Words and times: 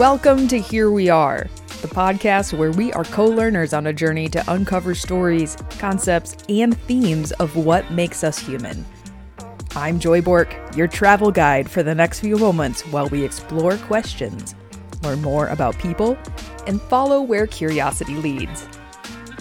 Welcome 0.00 0.48
to 0.48 0.58
Here 0.58 0.90
We 0.90 1.10
Are, 1.10 1.46
the 1.82 1.88
podcast 1.88 2.56
where 2.56 2.70
we 2.70 2.90
are 2.94 3.04
co 3.04 3.26
learners 3.26 3.74
on 3.74 3.88
a 3.88 3.92
journey 3.92 4.30
to 4.30 4.42
uncover 4.50 4.94
stories, 4.94 5.58
concepts, 5.78 6.38
and 6.48 6.74
themes 6.84 7.32
of 7.32 7.54
what 7.54 7.90
makes 7.92 8.24
us 8.24 8.38
human. 8.38 8.86
I'm 9.76 10.00
Joy 10.00 10.22
Bork, 10.22 10.56
your 10.74 10.88
travel 10.88 11.30
guide 11.30 11.70
for 11.70 11.82
the 11.82 11.94
next 11.94 12.20
few 12.20 12.38
moments 12.38 12.80
while 12.86 13.10
we 13.10 13.22
explore 13.22 13.76
questions, 13.76 14.54
learn 15.02 15.20
more 15.20 15.48
about 15.48 15.78
people, 15.78 16.16
and 16.66 16.80
follow 16.80 17.20
where 17.20 17.46
curiosity 17.46 18.14
leads. 18.14 18.66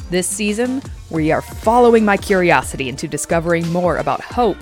This 0.10 0.28
season, 0.28 0.82
we 1.10 1.32
are 1.32 1.42
following 1.42 2.04
my 2.04 2.18
curiosity 2.18 2.90
into 2.90 3.08
discovering 3.08 3.66
more 3.72 3.96
about 3.96 4.20
hope, 4.20 4.58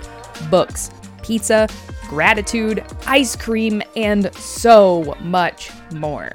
books, 0.48 0.92
pizza, 1.24 1.68
gratitude, 2.02 2.84
ice 3.08 3.34
cream, 3.34 3.82
and 3.96 4.32
so 4.36 5.16
much 5.22 5.72
more. 5.92 6.32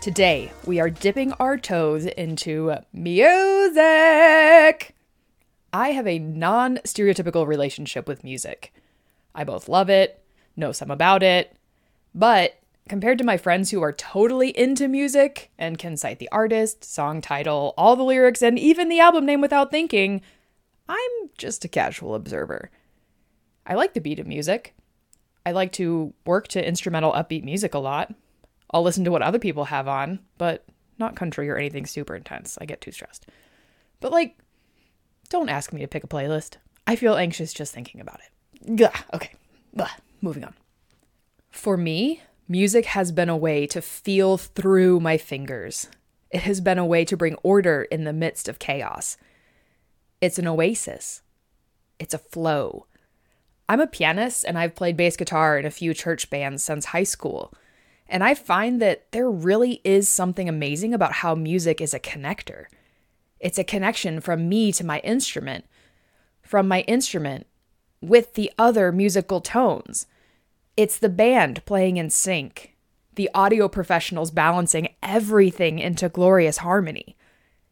Today, 0.00 0.52
we 0.64 0.80
are 0.80 0.90
dipping 0.90 1.32
our 1.34 1.58
toes 1.58 2.06
into 2.06 2.74
music. 2.92 3.84
I 5.72 5.88
have 5.90 6.06
a 6.06 6.18
non 6.18 6.78
stereotypical 6.78 7.46
relationship 7.46 8.08
with 8.08 8.24
music. 8.24 8.72
I 9.34 9.44
both 9.44 9.68
love 9.68 9.90
it, 9.90 10.24
know 10.56 10.72
some 10.72 10.90
about 10.90 11.22
it, 11.22 11.56
but 12.14 12.58
compared 12.88 13.18
to 13.18 13.24
my 13.24 13.36
friends 13.36 13.70
who 13.70 13.82
are 13.82 13.92
totally 13.92 14.50
into 14.50 14.88
music 14.88 15.50
and 15.58 15.78
can 15.78 15.96
cite 15.96 16.18
the 16.18 16.30
artist, 16.32 16.84
song 16.84 17.20
title, 17.20 17.74
all 17.76 17.96
the 17.96 18.02
lyrics, 18.02 18.40
and 18.42 18.58
even 18.58 18.88
the 18.88 19.00
album 19.00 19.26
name 19.26 19.40
without 19.40 19.70
thinking, 19.70 20.22
I'm 20.88 21.10
just 21.36 21.64
a 21.64 21.68
casual 21.68 22.14
observer. 22.14 22.70
I 23.66 23.74
like 23.74 23.92
the 23.94 24.00
beat 24.00 24.18
of 24.18 24.26
music. 24.26 24.74
I 25.44 25.52
like 25.52 25.72
to 25.72 26.14
work 26.24 26.48
to 26.48 26.66
instrumental 26.66 27.12
upbeat 27.12 27.44
music 27.44 27.74
a 27.74 27.78
lot. 27.78 28.14
I'll 28.70 28.82
listen 28.82 29.04
to 29.04 29.10
what 29.10 29.22
other 29.22 29.38
people 29.38 29.64
have 29.66 29.88
on, 29.88 30.20
but 30.36 30.64
not 30.98 31.16
country 31.16 31.48
or 31.48 31.56
anything 31.56 31.86
super 31.86 32.14
intense. 32.14 32.58
I 32.60 32.64
get 32.64 32.80
too 32.80 32.92
stressed. 32.92 33.26
But 34.00 34.12
like, 34.12 34.36
don't 35.30 35.48
ask 35.48 35.72
me 35.72 35.80
to 35.80 35.88
pick 35.88 36.04
a 36.04 36.08
playlist. 36.08 36.56
I 36.86 36.96
feel 36.96 37.16
anxious 37.16 37.52
just 37.52 37.72
thinking 37.74 38.00
about 38.00 38.20
it. 38.20 38.76
Gah, 38.76 38.90
okay, 39.14 39.32
Blah, 39.72 39.90
moving 40.20 40.44
on. 40.44 40.54
For 41.50 41.76
me, 41.76 42.22
music 42.48 42.86
has 42.86 43.12
been 43.12 43.28
a 43.28 43.36
way 43.36 43.66
to 43.68 43.80
feel 43.80 44.36
through 44.36 45.00
my 45.00 45.16
fingers. 45.16 45.88
It 46.30 46.42
has 46.42 46.60
been 46.60 46.78
a 46.78 46.86
way 46.86 47.04
to 47.04 47.16
bring 47.16 47.36
order 47.42 47.82
in 47.82 48.04
the 48.04 48.12
midst 48.12 48.48
of 48.48 48.58
chaos. 48.58 49.16
It's 50.20 50.38
an 50.38 50.46
oasis. 50.46 51.22
It's 51.98 52.14
a 52.14 52.18
flow. 52.18 52.86
I'm 53.68 53.80
a 53.80 53.86
pianist 53.86 54.44
and 54.44 54.58
I've 54.58 54.74
played 54.74 54.96
bass 54.96 55.16
guitar 55.16 55.58
in 55.58 55.66
a 55.66 55.70
few 55.70 55.94
church 55.94 56.30
bands 56.30 56.64
since 56.64 56.86
high 56.86 57.04
school. 57.04 57.52
And 58.08 58.24
I 58.24 58.34
find 58.34 58.80
that 58.80 59.10
there 59.12 59.30
really 59.30 59.80
is 59.84 60.08
something 60.08 60.48
amazing 60.48 60.94
about 60.94 61.12
how 61.12 61.34
music 61.34 61.80
is 61.80 61.92
a 61.92 62.00
connector. 62.00 62.66
It's 63.38 63.58
a 63.58 63.64
connection 63.64 64.20
from 64.20 64.48
me 64.48 64.72
to 64.72 64.84
my 64.84 65.00
instrument, 65.00 65.66
from 66.42 66.66
my 66.66 66.80
instrument 66.82 67.46
with 68.00 68.34
the 68.34 68.50
other 68.58 68.92
musical 68.92 69.40
tones. 69.40 70.06
It's 70.76 70.98
the 70.98 71.08
band 71.08 71.64
playing 71.66 71.96
in 71.96 72.10
sync, 72.10 72.76
the 73.14 73.28
audio 73.34 73.68
professionals 73.68 74.30
balancing 74.30 74.94
everything 75.02 75.78
into 75.78 76.08
glorious 76.08 76.58
harmony 76.58 77.16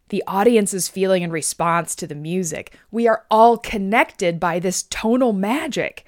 the 0.08 0.22
audience's 0.26 0.88
feeling 0.88 1.22
in 1.22 1.30
response 1.30 1.94
to 1.96 2.06
the 2.06 2.14
music. 2.14 2.76
We 2.90 3.08
are 3.08 3.24
all 3.30 3.58
connected 3.58 4.38
by 4.38 4.58
this 4.58 4.84
tonal 4.84 5.32
magic. 5.32 6.06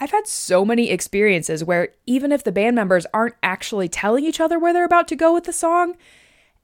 I've 0.00 0.12
had 0.12 0.28
so 0.28 0.64
many 0.64 0.90
experiences 0.90 1.64
where 1.64 1.88
even 2.06 2.30
if 2.30 2.44
the 2.44 2.52
band 2.52 2.76
members 2.76 3.06
aren't 3.12 3.34
actually 3.42 3.88
telling 3.88 4.24
each 4.24 4.40
other 4.40 4.58
where 4.58 4.72
they're 4.72 4.84
about 4.84 5.08
to 5.08 5.16
go 5.16 5.34
with 5.34 5.44
the 5.44 5.52
song, 5.52 5.96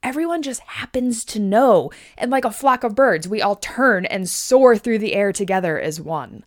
everyone 0.05 0.43
just 0.43 0.61
happens 0.61 1.25
to 1.25 1.41
know. 1.41 1.91
And 2.17 2.31
like 2.31 2.45
a 2.45 2.53
flock 2.53 2.85
of 2.85 2.95
birds, 2.95 3.27
we 3.27 3.43
all 3.43 3.57
turn 3.57 4.07
and 4.07 4.29
soar 4.29 4.77
through 4.77 4.99
the 4.99 5.15
air 5.15 5.33
together 5.33 5.81
as 5.81 6.01
one. 6.01 6.45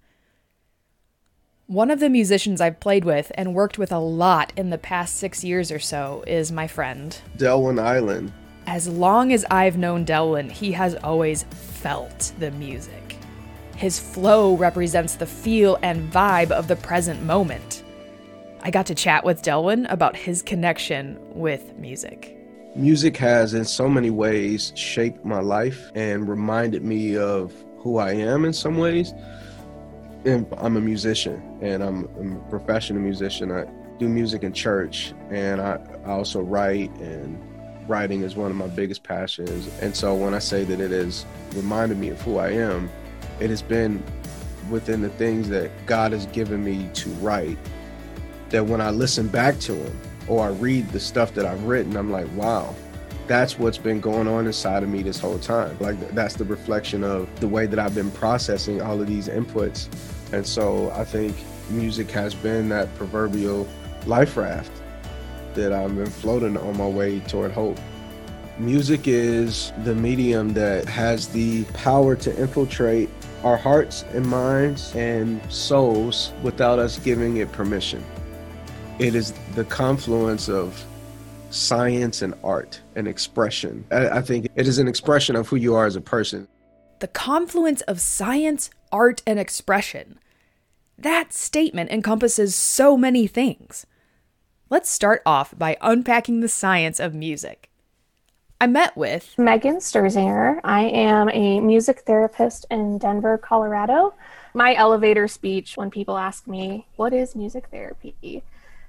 One 1.65 1.91
of 1.91 1.99
the 1.99 2.09
musicians 2.09 2.61
I've 2.61 2.79
played 2.79 3.03
with 3.03 3.33
and 3.35 3.53
worked 3.53 3.77
with 3.77 3.91
a 3.91 3.99
lot 3.99 4.53
in 4.55 4.69
the 4.69 4.77
past 4.77 5.15
six 5.17 5.43
years 5.43 5.69
or 5.69 5.79
so 5.79 6.23
is 6.25 6.49
my 6.53 6.67
friend, 6.67 7.19
Delwyn 7.35 7.77
Island. 7.77 8.31
As 8.65 8.87
long 8.87 9.33
as 9.33 9.43
I've 9.51 9.77
known 9.77 10.05
Delwyn, 10.05 10.49
he 10.49 10.71
has 10.71 10.95
always 10.95 11.43
felt 11.43 12.31
the 12.39 12.51
music. 12.51 13.16
His 13.77 13.99
flow 13.99 14.55
represents 14.55 15.15
the 15.15 15.27
feel 15.27 15.77
and 15.83 16.11
vibe 16.11 16.49
of 16.49 16.67
the 16.67 16.75
present 16.75 17.21
moment. 17.21 17.83
I 18.63 18.71
got 18.71 18.87
to 18.87 18.95
chat 18.95 19.23
with 19.23 19.43
Delwyn 19.43 19.85
about 19.91 20.15
his 20.15 20.41
connection 20.41 21.19
with 21.29 21.77
music. 21.77 22.35
Music 22.75 23.15
has, 23.17 23.53
in 23.53 23.65
so 23.65 23.87
many 23.87 24.09
ways, 24.09 24.73
shaped 24.75 25.23
my 25.23 25.41
life 25.41 25.91
and 25.93 26.27
reminded 26.27 26.83
me 26.83 27.17
of 27.17 27.53
who 27.77 27.99
I 27.99 28.13
am 28.13 28.45
in 28.45 28.53
some 28.53 28.79
ways. 28.79 29.13
And 30.25 30.47
I'm 30.57 30.75
a 30.75 30.81
musician 30.81 31.59
and 31.61 31.83
I'm, 31.83 32.05
I'm 32.17 32.37
a 32.37 32.49
professional 32.49 33.03
musician. 33.03 33.51
I 33.51 33.65
do 33.99 34.09
music 34.09 34.41
in 34.41 34.53
church 34.53 35.13
and 35.29 35.61
I, 35.61 35.79
I 36.03 36.09
also 36.09 36.41
write 36.41 36.89
and 36.95 37.39
writing 37.87 38.23
is 38.23 38.35
one 38.35 38.49
of 38.49 38.57
my 38.57 38.67
biggest 38.67 39.03
passions. 39.03 39.69
And 39.81 39.95
so 39.95 40.15
when 40.15 40.33
I 40.33 40.39
say 40.39 40.63
that 40.63 40.79
it 40.79 40.89
has 40.89 41.27
reminded 41.53 41.99
me 41.99 42.09
of 42.09 42.19
who 42.23 42.39
I 42.39 42.49
am, 42.49 42.89
it 43.39 43.49
has 43.49 43.61
been 43.61 44.03
within 44.69 45.01
the 45.01 45.09
things 45.09 45.49
that 45.49 45.71
God 45.85 46.11
has 46.11 46.25
given 46.27 46.63
me 46.63 46.89
to 46.93 47.09
write 47.21 47.57
that 48.49 48.65
when 48.65 48.81
I 48.81 48.89
listen 48.89 49.27
back 49.27 49.59
to 49.61 49.75
Him 49.75 49.99
or 50.27 50.45
I 50.45 50.49
read 50.49 50.89
the 50.89 50.99
stuff 50.99 51.33
that 51.35 51.45
I've 51.45 51.63
written, 51.63 51.95
I'm 51.95 52.11
like, 52.11 52.27
wow, 52.33 52.75
that's 53.27 53.59
what's 53.59 53.77
been 53.77 53.99
going 53.99 54.27
on 54.27 54.47
inside 54.47 54.83
of 54.83 54.89
me 54.89 55.03
this 55.03 55.19
whole 55.19 55.39
time. 55.39 55.77
Like, 55.79 55.99
that's 56.11 56.35
the 56.35 56.45
reflection 56.45 57.03
of 57.03 57.27
the 57.39 57.47
way 57.47 57.65
that 57.65 57.79
I've 57.79 57.95
been 57.95 58.11
processing 58.11 58.81
all 58.81 58.99
of 58.99 59.07
these 59.07 59.27
inputs. 59.27 59.87
And 60.33 60.45
so 60.45 60.91
I 60.91 61.03
think 61.03 61.35
music 61.69 62.09
has 62.11 62.33
been 62.33 62.69
that 62.69 62.93
proverbial 62.95 63.67
life 64.05 64.37
raft 64.37 64.71
that 65.55 65.73
I've 65.73 65.95
been 65.95 66.05
floating 66.05 66.55
on 66.57 66.77
my 66.77 66.87
way 66.87 67.19
toward 67.21 67.51
hope. 67.51 67.77
Music 68.59 69.07
is 69.07 69.71
the 69.83 69.93
medium 69.93 70.51
that 70.53 70.87
has 70.87 71.27
the 71.27 71.63
power 71.75 72.15
to 72.15 72.35
infiltrate 72.41 73.07
our 73.43 73.55
hearts 73.55 74.03
and 74.13 74.25
minds 74.25 74.95
and 74.95 75.39
souls 75.51 76.33
without 76.41 76.79
us 76.79 76.97
giving 76.97 77.37
it 77.37 77.51
permission. 77.51 78.03
It 78.97 79.13
is 79.13 79.31
the 79.53 79.63
confluence 79.65 80.49
of 80.49 80.83
science 81.51 82.23
and 82.23 82.33
art 82.43 82.81
and 82.95 83.07
expression. 83.07 83.85
I, 83.91 84.21
think 84.21 84.47
it 84.55 84.67
is 84.67 84.79
an 84.79 84.87
expression 84.87 85.35
of 85.35 85.47
who 85.47 85.55
you 85.55 85.75
are 85.75 85.85
as 85.85 85.95
a 85.95 86.01
person. 86.01 86.47
The 86.99 87.07
confluence 87.07 87.81
of 87.81 88.01
science, 88.01 88.71
art, 88.91 89.21
and 89.27 89.37
expression. 89.37 90.17
That 90.97 91.31
statement 91.31 91.91
encompasses 91.91 92.55
so 92.55 92.97
many 92.97 93.27
things. 93.27 93.85
Let's 94.71 94.89
start 94.89 95.21
off 95.27 95.55
by 95.55 95.77
unpacking 95.79 96.39
the 96.39 96.49
science 96.49 96.99
of 96.99 97.13
music. 97.13 97.66
I 98.59 98.65
met 98.65 98.97
with 98.97 99.37
Megan 99.37 99.75
Sturzinger. 99.75 100.59
I 100.63 100.85
am 100.85 101.29
a 101.29 101.59
music 101.59 101.99
therapist 102.07 102.65
in 102.71 102.97
Denver, 102.97 103.37
Colorado. 103.37 104.15
My 104.55 104.73
elevator 104.73 105.27
speech 105.27 105.77
when 105.77 105.91
people 105.91 106.17
ask 106.17 106.47
me, 106.47 106.87
What 106.95 107.13
is 107.13 107.35
music 107.35 107.67
therapy? 107.69 108.43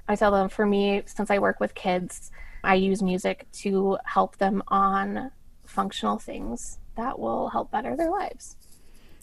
I 0.08 0.16
tell 0.16 0.32
them, 0.32 0.48
for 0.48 0.64
me, 0.64 1.02
since 1.04 1.30
I 1.30 1.38
work 1.38 1.60
with 1.60 1.74
kids, 1.74 2.30
I 2.64 2.76
use 2.76 3.02
music 3.02 3.46
to 3.60 3.98
help 4.04 4.38
them 4.38 4.62
on 4.68 5.32
functional 5.66 6.18
things 6.18 6.78
that 6.96 7.18
will 7.18 7.50
help 7.50 7.70
better 7.70 7.94
their 7.94 8.10
lives 8.10 8.56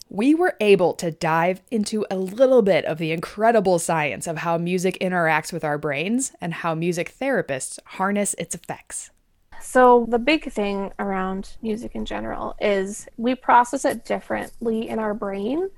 we 0.08 0.34
were 0.36 0.54
able 0.60 0.94
to 0.94 1.10
dive 1.10 1.60
into 1.70 2.06
a 2.08 2.16
little 2.16 2.62
bit 2.62 2.84
of 2.84 2.98
the 2.98 3.10
incredible 3.10 3.76
science 3.78 4.28
of 4.28 4.38
how 4.38 4.56
music 4.56 4.96
interacts 5.00 5.52
with 5.52 5.64
our 5.64 5.78
brains 5.78 6.30
and 6.40 6.54
how 6.54 6.76
music 6.76 7.12
therapists 7.20 7.80
harness 7.84 8.32
its 8.38 8.54
effects. 8.54 9.10
So, 9.60 10.06
the 10.08 10.18
big 10.18 10.50
thing 10.52 10.92
around 10.98 11.56
music 11.62 11.94
in 11.94 12.04
general 12.04 12.54
is 12.60 13.06
we 13.16 13.34
process 13.34 13.84
it 13.84 14.04
differently 14.04 14.88
in 14.88 14.98
our 14.98 15.14
brain 15.14 15.70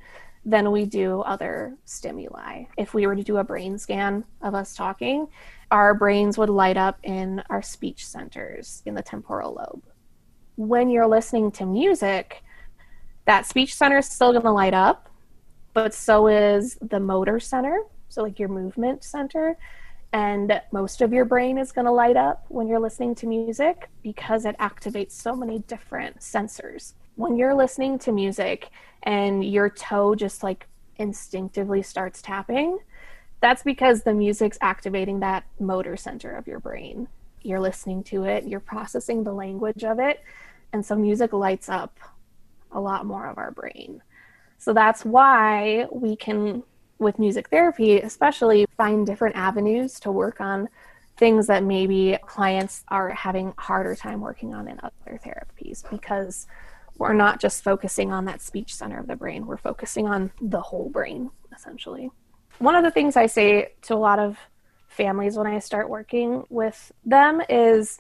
than 0.45 0.71
we 0.71 0.85
do 0.85 1.21
other 1.21 1.77
stimuli. 1.85 2.65
If 2.77 2.95
we 2.95 3.07
were 3.07 3.17
to 3.17 3.23
do 3.23 3.37
a 3.37 3.45
brain 3.45 3.79
scan 3.79 4.25
of 4.41 4.55
us 4.55 4.75
talking, 4.75 5.29
our 5.71 5.95
brains 5.95 6.39
would 6.39 6.49
light 6.49 6.77
up 6.77 6.99
in 7.03 7.43
our 7.51 7.61
speech 7.63 8.07
centers 8.07 8.83
in 8.87 8.95
the 8.95 9.03
temporal 9.03 9.55
lobe. 9.55 9.83
When 10.57 10.89
you're 10.89 11.07
listening 11.07 11.51
to 11.53 11.67
music, 11.67 12.43
that 13.27 13.47
speech 13.47 13.75
center 13.75 13.99
is 13.99 14.09
still 14.09 14.33
going 14.33 14.45
to 14.45 14.51
light 14.51 14.75
up, 14.75 15.11
but 15.75 15.93
so 15.93 16.29
is 16.29 16.79
the 16.81 16.99
motor 16.99 17.39
center, 17.39 17.83
so 18.09 18.23
like 18.23 18.39
your 18.39 18.49
movement 18.49 19.05
center. 19.05 19.59
And 20.13 20.61
most 20.73 21.03
of 21.03 21.13
your 21.13 21.25
brain 21.27 21.59
is 21.59 21.71
going 21.71 21.85
to 21.85 21.93
light 21.93 22.17
up 22.17 22.47
when 22.49 22.67
you're 22.67 22.81
listening 22.81 23.15
to 23.17 23.27
music 23.27 23.91
because 24.03 24.47
it 24.47 24.57
activates 24.59 25.13
so 25.13 25.37
many 25.37 25.59
different 25.61 26.21
sensors. 26.21 26.95
When 27.17 27.37
you're 27.37 27.55
listening 27.55 27.99
to 28.01 28.13
music 28.13 28.71
and 29.03 29.45
your 29.45 29.69
toe 29.69 30.15
just 30.15 30.43
like 30.43 30.67
instinctively 30.97 31.83
starts 31.83 32.23
tapping, 32.23 32.79
That's 33.41 33.63
because 33.63 34.03
the 34.03 34.15
music's 34.15 34.59
activating 34.61 35.21
that 35.21 35.45
motor 35.61 35.97
center 35.97 36.35
of 36.35 36.47
your 36.47 36.59
brain. 36.61 37.09
You're 37.43 37.61
listening 37.61 38.03
to 38.05 38.25
it, 38.25 38.45
you're 38.45 38.61
processing 38.61 39.23
the 39.23 39.33
language 39.33 39.85
of 39.85 39.99
it. 40.01 40.23
And 40.73 40.85
so 40.85 40.97
music 40.97 41.33
lights 41.33 41.69
up 41.69 41.99
a 42.73 42.81
lot 42.81 43.07
more 43.07 43.27
of 43.27 43.39
our 43.39 43.51
brain. 43.53 44.03
So 44.59 44.73
that's 44.73 45.05
why 45.05 45.87
we 45.93 46.17
can, 46.17 46.65
with 46.99 47.19
music 47.19 47.49
therapy, 47.49 48.01
especially 48.01 48.67
find 48.77 49.07
different 49.07 49.37
avenues 49.37 50.01
to 50.01 50.13
work 50.13 50.41
on 50.41 50.69
things 51.17 51.47
that 51.49 51.65
maybe 51.65 52.17
clients 52.27 52.85
are 52.89 53.11
having 53.11 53.53
harder 53.59 53.95
time 53.95 54.21
working 54.21 54.55
on 54.55 54.69
in 54.69 54.79
other 54.83 55.21
therapies 55.25 55.89
because 55.91 56.47
we're 56.97 57.13
not 57.13 57.41
just 57.41 57.63
focusing 57.63 58.13
on 58.13 58.25
that 58.25 58.41
speech 58.41 58.75
center 58.75 58.99
of 58.99 59.07
the 59.07 59.17
brain, 59.17 59.47
we're 59.47 59.57
focusing 59.57 60.07
on 60.07 60.31
the 60.41 60.61
whole 60.61 60.89
brain 60.89 61.31
essentially. 61.55 62.11
One 62.59 62.75
of 62.75 62.85
the 62.85 62.91
things 62.91 63.17
I 63.17 63.27
say 63.27 63.73
to 63.83 63.95
a 63.95 63.97
lot 63.97 64.19
of 64.19 64.39
families 64.89 65.37
when 65.37 65.47
I 65.47 65.59
start 65.61 65.89
working 65.89 66.45
with 66.51 66.93
them 67.05 67.41
is 67.49 67.99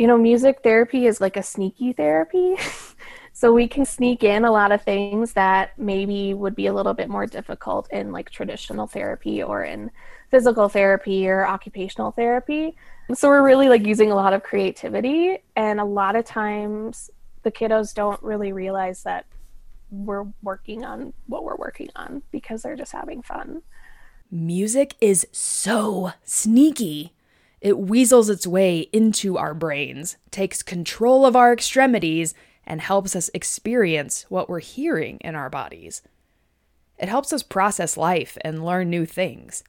you 0.00 0.06
know, 0.06 0.16
music 0.16 0.60
therapy 0.62 1.04
is 1.04 1.20
like 1.20 1.36
a 1.36 1.42
sneaky 1.42 1.92
therapy. 1.92 2.56
so 3.34 3.52
we 3.52 3.68
can 3.68 3.84
sneak 3.84 4.24
in 4.24 4.46
a 4.46 4.50
lot 4.50 4.72
of 4.72 4.80
things 4.80 5.34
that 5.34 5.78
maybe 5.78 6.32
would 6.32 6.56
be 6.56 6.68
a 6.68 6.72
little 6.72 6.94
bit 6.94 7.10
more 7.10 7.26
difficult 7.26 7.86
in 7.92 8.10
like 8.10 8.30
traditional 8.30 8.86
therapy 8.86 9.42
or 9.42 9.62
in 9.62 9.90
physical 10.30 10.70
therapy 10.70 11.28
or 11.28 11.46
occupational 11.46 12.12
therapy. 12.12 12.74
So 13.12 13.28
we're 13.28 13.42
really 13.42 13.68
like 13.68 13.84
using 13.84 14.10
a 14.10 14.14
lot 14.14 14.32
of 14.32 14.42
creativity 14.42 15.36
and 15.54 15.78
a 15.78 15.84
lot 15.84 16.16
of 16.16 16.24
times 16.24 17.10
the 17.42 17.52
kiddos 17.52 17.92
don't 17.92 18.22
really 18.22 18.54
realize 18.54 19.02
that 19.02 19.26
we're 19.90 20.28
working 20.42 20.82
on 20.82 21.12
what 21.26 21.44
we're 21.44 21.56
working 21.56 21.90
on 21.94 22.22
because 22.30 22.62
they're 22.62 22.74
just 22.74 22.92
having 22.92 23.20
fun. 23.20 23.60
Music 24.30 24.94
is 25.02 25.26
so 25.30 26.14
sneaky. 26.24 27.12
It 27.60 27.78
weasels 27.78 28.30
its 28.30 28.46
way 28.46 28.80
into 28.92 29.36
our 29.36 29.54
brains, 29.54 30.16
takes 30.30 30.62
control 30.62 31.26
of 31.26 31.36
our 31.36 31.52
extremities, 31.52 32.34
and 32.64 32.80
helps 32.80 33.14
us 33.14 33.30
experience 33.34 34.24
what 34.28 34.48
we're 34.48 34.60
hearing 34.60 35.18
in 35.18 35.34
our 35.34 35.50
bodies. 35.50 36.02
It 36.98 37.08
helps 37.08 37.32
us 37.32 37.42
process 37.42 37.96
life 37.96 38.38
and 38.42 38.64
learn 38.64 38.90
new 38.90 39.06
things. 39.06 39.64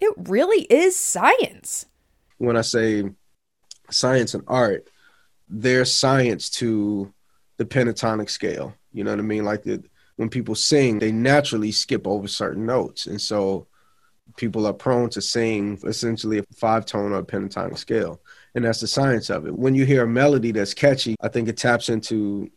It 0.00 0.14
really 0.16 0.62
is 0.64 0.96
science. 0.96 1.86
When 2.38 2.56
I 2.56 2.60
say 2.60 3.10
science 3.90 4.34
and 4.34 4.44
art, 4.46 4.88
there's 5.48 5.94
science 5.94 6.50
to 6.50 7.12
the 7.56 7.64
pentatonic 7.64 8.30
scale. 8.30 8.74
You 8.92 9.04
know 9.04 9.10
what 9.10 9.20
I 9.20 9.22
mean? 9.22 9.44
Like 9.44 9.62
the, 9.64 9.82
when 10.16 10.28
people 10.28 10.54
sing, 10.54 10.98
they 10.98 11.12
naturally 11.12 11.72
skip 11.72 12.06
over 12.06 12.28
certain 12.28 12.66
notes. 12.66 13.06
And 13.06 13.20
so 13.20 13.66
people 14.36 14.66
are 14.66 14.72
prone 14.72 15.10
to 15.10 15.20
sing 15.20 15.78
essentially 15.84 16.38
a 16.38 16.44
five 16.56 16.86
tone 16.86 17.12
or 17.12 17.18
a 17.18 17.24
pentatonic 17.24 17.78
scale. 17.78 18.20
And 18.54 18.64
that's 18.64 18.80
the 18.80 18.86
science 18.86 19.30
of 19.30 19.46
it. 19.46 19.56
When 19.56 19.74
you 19.74 19.84
hear 19.84 20.04
a 20.04 20.08
melody 20.08 20.52
that's 20.52 20.74
catchy, 20.74 21.16
I 21.20 21.28
think 21.28 21.48
it 21.48 21.56
taps 21.56 21.88
into 21.88 22.50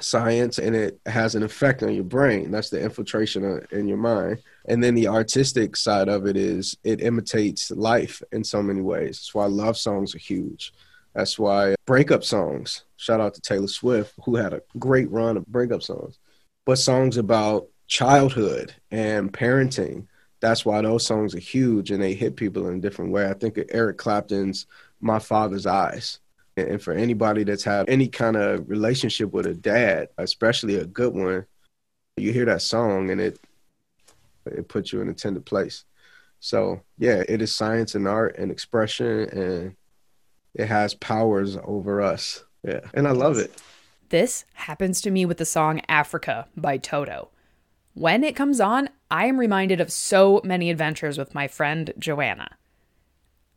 science 0.00 0.58
and 0.58 0.76
it 0.76 1.00
has 1.06 1.34
an 1.34 1.42
effect 1.42 1.82
on 1.82 1.94
your 1.94 2.04
brain. 2.04 2.50
That's 2.50 2.70
the 2.70 2.80
infiltration 2.80 3.66
in 3.72 3.88
your 3.88 3.96
mind. 3.98 4.38
And 4.66 4.82
then 4.82 4.94
the 4.94 5.08
artistic 5.08 5.76
side 5.76 6.08
of 6.08 6.26
it 6.26 6.36
is 6.36 6.76
it 6.84 7.02
imitates 7.02 7.70
life 7.70 8.22
in 8.32 8.44
so 8.44 8.62
many 8.62 8.80
ways. 8.80 9.18
That's 9.18 9.34
why 9.34 9.46
love 9.46 9.76
songs 9.76 10.14
are 10.14 10.18
huge. 10.18 10.72
That's 11.14 11.38
why 11.38 11.74
breakup 11.84 12.22
songs, 12.22 12.84
shout 12.96 13.20
out 13.20 13.34
to 13.34 13.40
Taylor 13.40 13.66
Swift, 13.66 14.14
who 14.24 14.36
had 14.36 14.52
a 14.52 14.62
great 14.78 15.10
run 15.10 15.36
of 15.36 15.46
breakup 15.46 15.82
songs, 15.82 16.18
but 16.64 16.78
songs 16.78 17.16
about 17.16 17.66
childhood 17.88 18.74
and 18.90 19.32
parenting 19.32 20.06
that's 20.40 20.64
why 20.64 20.80
those 20.82 21.04
songs 21.04 21.34
are 21.34 21.40
huge 21.40 21.90
and 21.90 22.02
they 22.02 22.14
hit 22.14 22.36
people 22.36 22.68
in 22.68 22.76
a 22.76 22.80
different 22.80 23.12
way. 23.12 23.28
I 23.28 23.34
think 23.34 23.58
of 23.58 23.66
Eric 23.70 23.98
Clapton's 23.98 24.66
My 25.00 25.18
Father's 25.18 25.66
Eyes. 25.66 26.20
And 26.56 26.82
for 26.82 26.92
anybody 26.92 27.44
that's 27.44 27.64
had 27.64 27.88
any 27.88 28.08
kind 28.08 28.36
of 28.36 28.68
relationship 28.68 29.32
with 29.32 29.46
a 29.46 29.54
dad, 29.54 30.08
especially 30.18 30.76
a 30.76 30.86
good 30.86 31.14
one, 31.14 31.46
you 32.16 32.32
hear 32.32 32.46
that 32.46 32.62
song 32.62 33.10
and 33.10 33.20
it 33.20 33.38
it 34.44 34.66
puts 34.66 34.92
you 34.92 35.00
in 35.00 35.08
a 35.08 35.14
tender 35.14 35.40
place. 35.40 35.84
So 36.40 36.80
yeah, 36.98 37.22
it 37.28 37.42
is 37.42 37.54
science 37.54 37.94
and 37.94 38.08
art 38.08 38.36
and 38.38 38.50
expression 38.50 39.28
and 39.30 39.76
it 40.54 40.66
has 40.66 40.94
powers 40.94 41.56
over 41.64 42.00
us. 42.00 42.44
Yeah. 42.64 42.80
And 42.94 43.06
I 43.06 43.12
love 43.12 43.38
it. 43.38 43.52
This 44.08 44.44
happens 44.54 45.00
to 45.02 45.10
me 45.10 45.26
with 45.26 45.36
the 45.36 45.44
song 45.44 45.80
Africa 45.88 46.46
by 46.56 46.78
Toto. 46.78 47.28
When 47.98 48.22
it 48.22 48.36
comes 48.36 48.60
on, 48.60 48.90
I 49.10 49.26
am 49.26 49.40
reminded 49.40 49.80
of 49.80 49.90
so 49.90 50.40
many 50.44 50.70
adventures 50.70 51.18
with 51.18 51.34
my 51.34 51.48
friend 51.48 51.92
Joanna. 51.98 52.56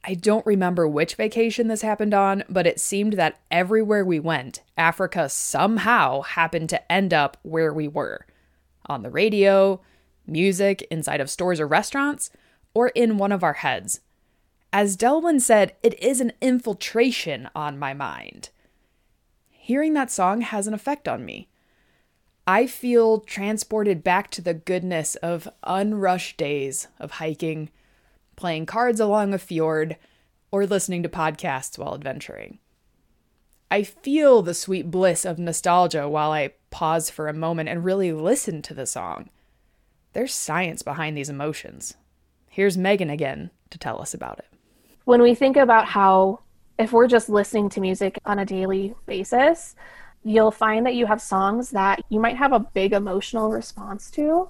I 0.04 0.16
don't 0.16 0.44
remember 0.48 0.88
which 0.88 1.14
vacation 1.14 1.68
this 1.68 1.84
happened 1.84 2.16
on, 2.16 2.44
but 2.50 2.66
it 2.66 2.80
seemed 2.80 3.14
that 3.14 3.40
everywhere 3.52 4.04
we 4.04 4.20
went, 4.20 4.64
Africa 4.76 5.30
somehow 5.30 6.22
happened 6.22 6.70
to 6.70 6.92
end 6.92 7.14
up 7.14 7.38
where 7.44 7.72
we 7.72 7.88
were 7.88 8.26
on 8.88 9.04
the 9.04 9.12
radio, 9.12 9.80
music, 10.26 10.88
inside 10.90 11.22
of 11.22 11.30
stores 11.30 11.60
or 11.60 11.68
restaurants, 11.68 12.32
or 12.74 12.88
in 12.96 13.20
one 13.20 13.32
of 13.32 13.44
our 13.44 13.54
heads. 13.54 14.00
As 14.74 14.98
Delwyn 14.98 15.40
said, 15.40 15.76
it 15.84 16.02
is 16.02 16.20
an 16.20 16.34
infiltration 16.42 17.48
on 17.54 17.78
my 17.78 17.94
mind. 17.94 18.50
Hearing 19.52 19.94
that 19.94 20.10
song 20.10 20.42
has 20.42 20.66
an 20.66 20.74
effect 20.74 21.08
on 21.08 21.26
me. 21.26 21.51
I 22.48 22.66
feel 22.68 23.20
transported 23.20 24.04
back 24.04 24.32
to 24.32 24.42
the 24.42 24.54
goodness 24.54 25.16
of 25.18 25.48
unrushed 25.64 26.38
days 26.38 26.88
of 27.00 27.12
hiking, 27.12 27.70
playing 28.36 28.66
cards 28.66 29.00
along 29.00 29.34
a 29.34 29.38
fjord, 29.38 29.98
or 30.52 30.66
listening 30.66 31.04
to 31.04 31.10
podcasts 31.10 31.78
while 31.78 31.94
adventuring. 31.94 32.60
I 33.70 33.84
feel 33.84 34.42
the 34.42 34.54
sweet 34.54 34.92
bliss 34.92 35.24
of 35.24 35.40
nostalgia 35.40 36.10
while 36.10 36.32
I 36.32 36.52
pause 36.72 37.10
for 37.10 37.28
a 37.28 37.34
moment 37.34 37.70
and 37.70 37.86
really 37.86 38.12
listen 38.12 38.62
to 38.64 38.74
the 38.74 38.86
song. 38.86 39.30
There's 40.14 40.34
science 40.34 40.82
behind 40.82 41.16
these 41.16 41.30
emotions. 41.30 41.96
Here's 42.50 42.78
Megan 42.78 43.10
again 43.10 43.50
to 43.70 43.78
tell 43.78 44.02
us 44.02 44.14
about 44.14 44.40
it. 44.40 44.48
When 45.06 45.22
we 45.22 45.36
think 45.36 45.56
about 45.56 45.86
how, 45.86 46.40
if 46.78 46.92
we're 46.92 47.08
just 47.08 47.30
listening 47.30 47.70
to 47.70 47.82
music 47.82 48.20
on 48.26 48.40
a 48.40 48.46
daily 48.46 48.94
basis, 49.06 49.74
you'll 50.24 50.52
find 50.52 50.86
that 50.86 50.96
you 50.96 51.06
have 51.06 51.22
songs 51.22 51.72
that 51.72 52.04
you 52.10 52.20
might 52.20 52.38
have 52.38 52.54
a 52.54 52.60
big 52.60 52.94
emotional 52.94 53.50
response 53.50 54.12
to 54.12 54.50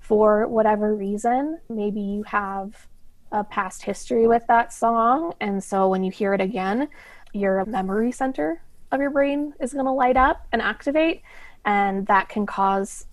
for 0.00 0.46
whatever 0.48 0.94
reason. 0.94 1.60
Maybe 1.68 2.00
you 2.00 2.22
have 2.24 2.88
a 3.32 3.44
past 3.44 3.82
history 3.82 4.26
with 4.26 4.46
that 4.48 4.72
song. 4.72 5.34
And 5.40 5.62
so 5.62 5.88
when 5.88 6.04
you 6.04 6.10
hear 6.10 6.34
it 6.34 6.40
again, 6.40 6.88
your 7.32 7.64
memory 7.64 8.12
center 8.12 8.62
of 8.92 9.00
your 9.00 9.10
brain 9.10 9.54
is 9.60 9.72
going 9.72 9.86
to 9.86 9.92
light 9.92 10.16
up 10.16 10.46
and 10.52 10.60
activate. 10.60 11.22
And 11.64 12.06
that 12.06 12.28
can 12.28 12.44
cause 12.46 13.06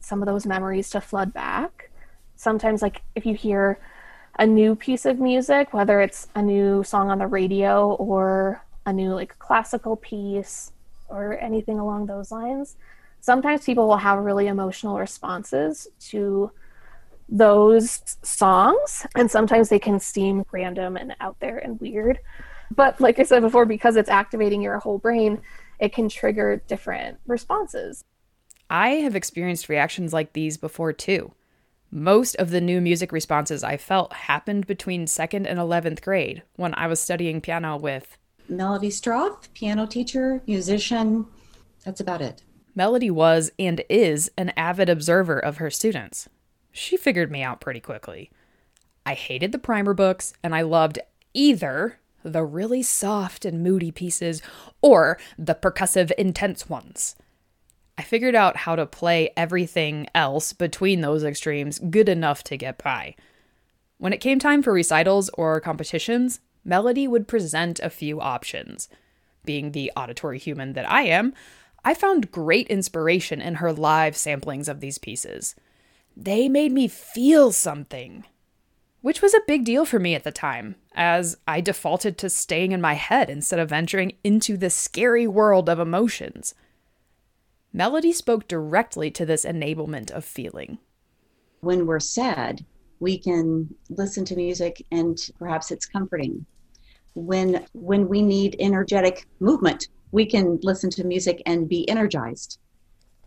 some 0.00 0.22
of 0.22 0.26
those 0.26 0.46
memories 0.46 0.90
to 0.90 1.00
flood 1.00 1.32
back. 1.32 1.90
Sometimes, 2.36 2.82
like 2.82 3.02
if 3.14 3.24
you 3.24 3.34
hear 3.34 3.80
a 4.38 4.46
new 4.46 4.76
piece 4.76 5.06
of 5.06 5.18
music, 5.18 5.72
whether 5.72 6.00
it's 6.00 6.28
a 6.34 6.42
new 6.42 6.84
song 6.84 7.10
on 7.10 7.18
the 7.18 7.26
radio 7.26 7.94
or 7.94 8.62
a 8.84 8.92
new 8.92 9.14
like 9.14 9.38
classical 9.38 9.96
piece 9.96 10.72
or 11.08 11.38
anything 11.38 11.78
along 11.78 12.06
those 12.06 12.30
lines. 12.30 12.76
Sometimes 13.20 13.64
people 13.64 13.88
will 13.88 13.96
have 13.96 14.18
really 14.18 14.46
emotional 14.46 14.98
responses 14.98 15.88
to 16.10 16.50
those 17.28 18.16
songs, 18.22 19.06
and 19.16 19.30
sometimes 19.30 19.68
they 19.68 19.78
can 19.78 19.98
seem 19.98 20.44
random 20.52 20.96
and 20.96 21.16
out 21.20 21.38
there 21.40 21.58
and 21.58 21.80
weird. 21.80 22.20
But 22.70 23.00
like 23.00 23.18
I 23.18 23.24
said 23.24 23.40
before, 23.40 23.64
because 23.64 23.96
it's 23.96 24.08
activating 24.08 24.62
your 24.62 24.78
whole 24.78 24.98
brain, 24.98 25.40
it 25.78 25.92
can 25.92 26.08
trigger 26.08 26.62
different 26.66 27.18
responses. 27.26 28.04
I 28.68 28.90
have 28.90 29.14
experienced 29.14 29.68
reactions 29.68 30.12
like 30.12 30.32
these 30.32 30.56
before 30.56 30.92
too. 30.92 31.32
Most 31.90 32.34
of 32.36 32.50
the 32.50 32.60
new 32.60 32.80
music 32.80 33.12
responses 33.12 33.62
I 33.62 33.76
felt 33.76 34.12
happened 34.12 34.66
between 34.66 35.06
second 35.06 35.46
and 35.46 35.58
11th 35.58 36.02
grade 36.02 36.42
when 36.56 36.74
I 36.74 36.88
was 36.88 37.00
studying 37.00 37.40
piano 37.40 37.76
with 37.76 38.18
Melody 38.48 38.88
Stroth, 38.88 39.52
piano 39.54 39.86
teacher, 39.86 40.42
musician. 40.46 41.26
That's 41.84 42.00
about 42.00 42.22
it. 42.22 42.42
Melody 42.74 43.10
was 43.10 43.50
and 43.58 43.82
is 43.88 44.30
an 44.36 44.52
avid 44.56 44.88
observer 44.88 45.38
of 45.38 45.56
her 45.56 45.70
students. 45.70 46.28
She 46.72 46.96
figured 46.96 47.30
me 47.30 47.42
out 47.42 47.60
pretty 47.60 47.80
quickly. 47.80 48.30
I 49.06 49.14
hated 49.14 49.52
the 49.52 49.58
primer 49.58 49.94
books, 49.94 50.34
and 50.42 50.54
I 50.54 50.62
loved 50.62 50.98
either 51.32 51.98
the 52.22 52.44
really 52.44 52.82
soft 52.82 53.44
and 53.44 53.62
moody 53.62 53.90
pieces 53.90 54.42
or 54.82 55.18
the 55.38 55.54
percussive, 55.54 56.10
intense 56.12 56.68
ones. 56.68 57.16
I 57.96 58.02
figured 58.02 58.34
out 58.34 58.58
how 58.58 58.76
to 58.76 58.84
play 58.84 59.30
everything 59.36 60.06
else 60.14 60.52
between 60.52 61.00
those 61.00 61.24
extremes 61.24 61.78
good 61.78 62.08
enough 62.08 62.42
to 62.44 62.56
get 62.56 62.82
by. 62.82 63.14
When 63.98 64.12
it 64.12 64.20
came 64.20 64.38
time 64.38 64.62
for 64.62 64.72
recitals 64.72 65.30
or 65.34 65.60
competitions, 65.60 66.40
Melody 66.66 67.06
would 67.06 67.28
present 67.28 67.78
a 67.78 67.88
few 67.88 68.20
options. 68.20 68.88
Being 69.44 69.70
the 69.70 69.92
auditory 69.96 70.38
human 70.38 70.72
that 70.72 70.90
I 70.90 71.02
am, 71.02 71.32
I 71.84 71.94
found 71.94 72.32
great 72.32 72.66
inspiration 72.66 73.40
in 73.40 73.54
her 73.56 73.72
live 73.72 74.14
samplings 74.14 74.68
of 74.68 74.80
these 74.80 74.98
pieces. 74.98 75.54
They 76.16 76.48
made 76.48 76.72
me 76.72 76.88
feel 76.88 77.52
something. 77.52 78.24
which 79.06 79.22
was 79.22 79.34
a 79.34 79.40
big 79.46 79.64
deal 79.64 79.84
for 79.84 80.00
me 80.00 80.16
at 80.16 80.24
the 80.24 80.32
time, 80.32 80.74
as 80.92 81.36
I 81.46 81.60
defaulted 81.60 82.18
to 82.18 82.28
staying 82.28 82.72
in 82.72 82.80
my 82.80 82.94
head 82.94 83.30
instead 83.30 83.60
of 83.60 83.68
venturing 83.68 84.16
into 84.24 84.56
the 84.56 84.68
scary 84.68 85.28
world 85.28 85.68
of 85.68 85.78
emotions. 85.78 86.56
Melody 87.72 88.10
spoke 88.10 88.48
directly 88.48 89.12
to 89.12 89.24
this 89.24 89.44
enablement 89.44 90.10
of 90.10 90.24
feeling. 90.24 90.78
When 91.60 91.86
we're 91.86 92.00
sad, 92.00 92.64
we 92.98 93.16
can 93.16 93.72
listen 93.90 94.24
to 94.24 94.34
music 94.34 94.84
and 94.90 95.16
perhaps 95.38 95.70
it's 95.70 95.86
comforting. 95.86 96.44
When 97.16 97.66
when 97.72 98.08
we 98.08 98.22
need 98.22 98.56
energetic 98.60 99.26
movement, 99.40 99.88
we 100.12 100.26
can 100.26 100.60
listen 100.62 100.90
to 100.90 101.04
music 101.04 101.42
and 101.46 101.68
be 101.68 101.88
energized. 101.88 102.58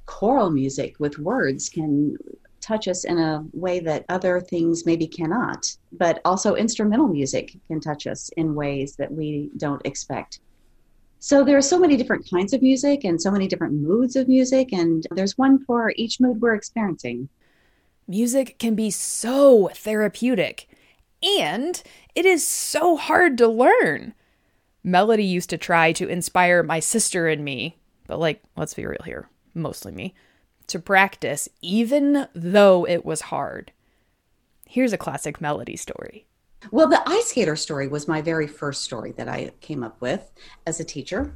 Choral 0.05 0.51
music 0.51 0.95
with 0.99 1.19
words 1.19 1.69
can 1.69 2.15
touch 2.61 2.87
us 2.87 3.03
in 3.03 3.17
a 3.17 3.43
way 3.53 3.79
that 3.79 4.05
other 4.09 4.39
things 4.39 4.85
maybe 4.85 5.07
cannot. 5.07 5.75
But 5.91 6.21
also, 6.23 6.55
instrumental 6.55 7.07
music 7.07 7.57
can 7.67 7.79
touch 7.79 8.05
us 8.05 8.29
in 8.37 8.55
ways 8.55 8.95
that 8.97 9.11
we 9.11 9.49
don't 9.57 9.81
expect. 9.85 10.39
So, 11.19 11.43
there 11.43 11.57
are 11.57 11.61
so 11.61 11.79
many 11.79 11.97
different 11.97 12.29
kinds 12.29 12.53
of 12.53 12.61
music 12.61 13.03
and 13.03 13.19
so 13.21 13.31
many 13.31 13.47
different 13.47 13.73
moods 13.73 14.15
of 14.15 14.27
music, 14.27 14.71
and 14.71 15.05
there's 15.11 15.37
one 15.37 15.65
for 15.65 15.93
each 15.95 16.19
mood 16.19 16.41
we're 16.41 16.53
experiencing. 16.53 17.27
Music 18.07 18.57
can 18.57 18.75
be 18.75 18.89
so 18.89 19.69
therapeutic, 19.73 20.68
and 21.23 21.81
it 22.15 22.25
is 22.25 22.47
so 22.47 22.97
hard 22.97 23.37
to 23.37 23.47
learn. 23.47 24.13
Melody 24.83 25.25
used 25.25 25.49
to 25.49 25.57
try 25.57 25.91
to 25.93 26.07
inspire 26.07 26.63
my 26.63 26.79
sister 26.79 27.27
and 27.27 27.43
me, 27.43 27.77
but 28.07 28.19
like, 28.19 28.41
let's 28.55 28.73
be 28.73 28.85
real 28.85 29.03
here, 29.03 29.29
mostly 29.53 29.91
me 29.91 30.15
to 30.69 30.79
practice, 30.79 31.49
even 31.61 32.27
though 32.33 32.85
it 32.87 33.03
was 33.03 33.21
hard. 33.21 33.71
Here's 34.67 34.93
a 34.93 34.97
classic 34.97 35.41
melody 35.41 35.75
story. 35.75 36.27
Well, 36.71 36.87
the 36.87 37.01
ice 37.07 37.27
skater 37.27 37.55
story 37.55 37.87
was 37.87 38.07
my 38.07 38.21
very 38.21 38.47
first 38.47 38.83
story 38.83 39.11
that 39.13 39.27
I 39.27 39.51
came 39.61 39.83
up 39.83 39.99
with 39.99 40.31
as 40.67 40.79
a 40.79 40.83
teacher. 40.83 41.33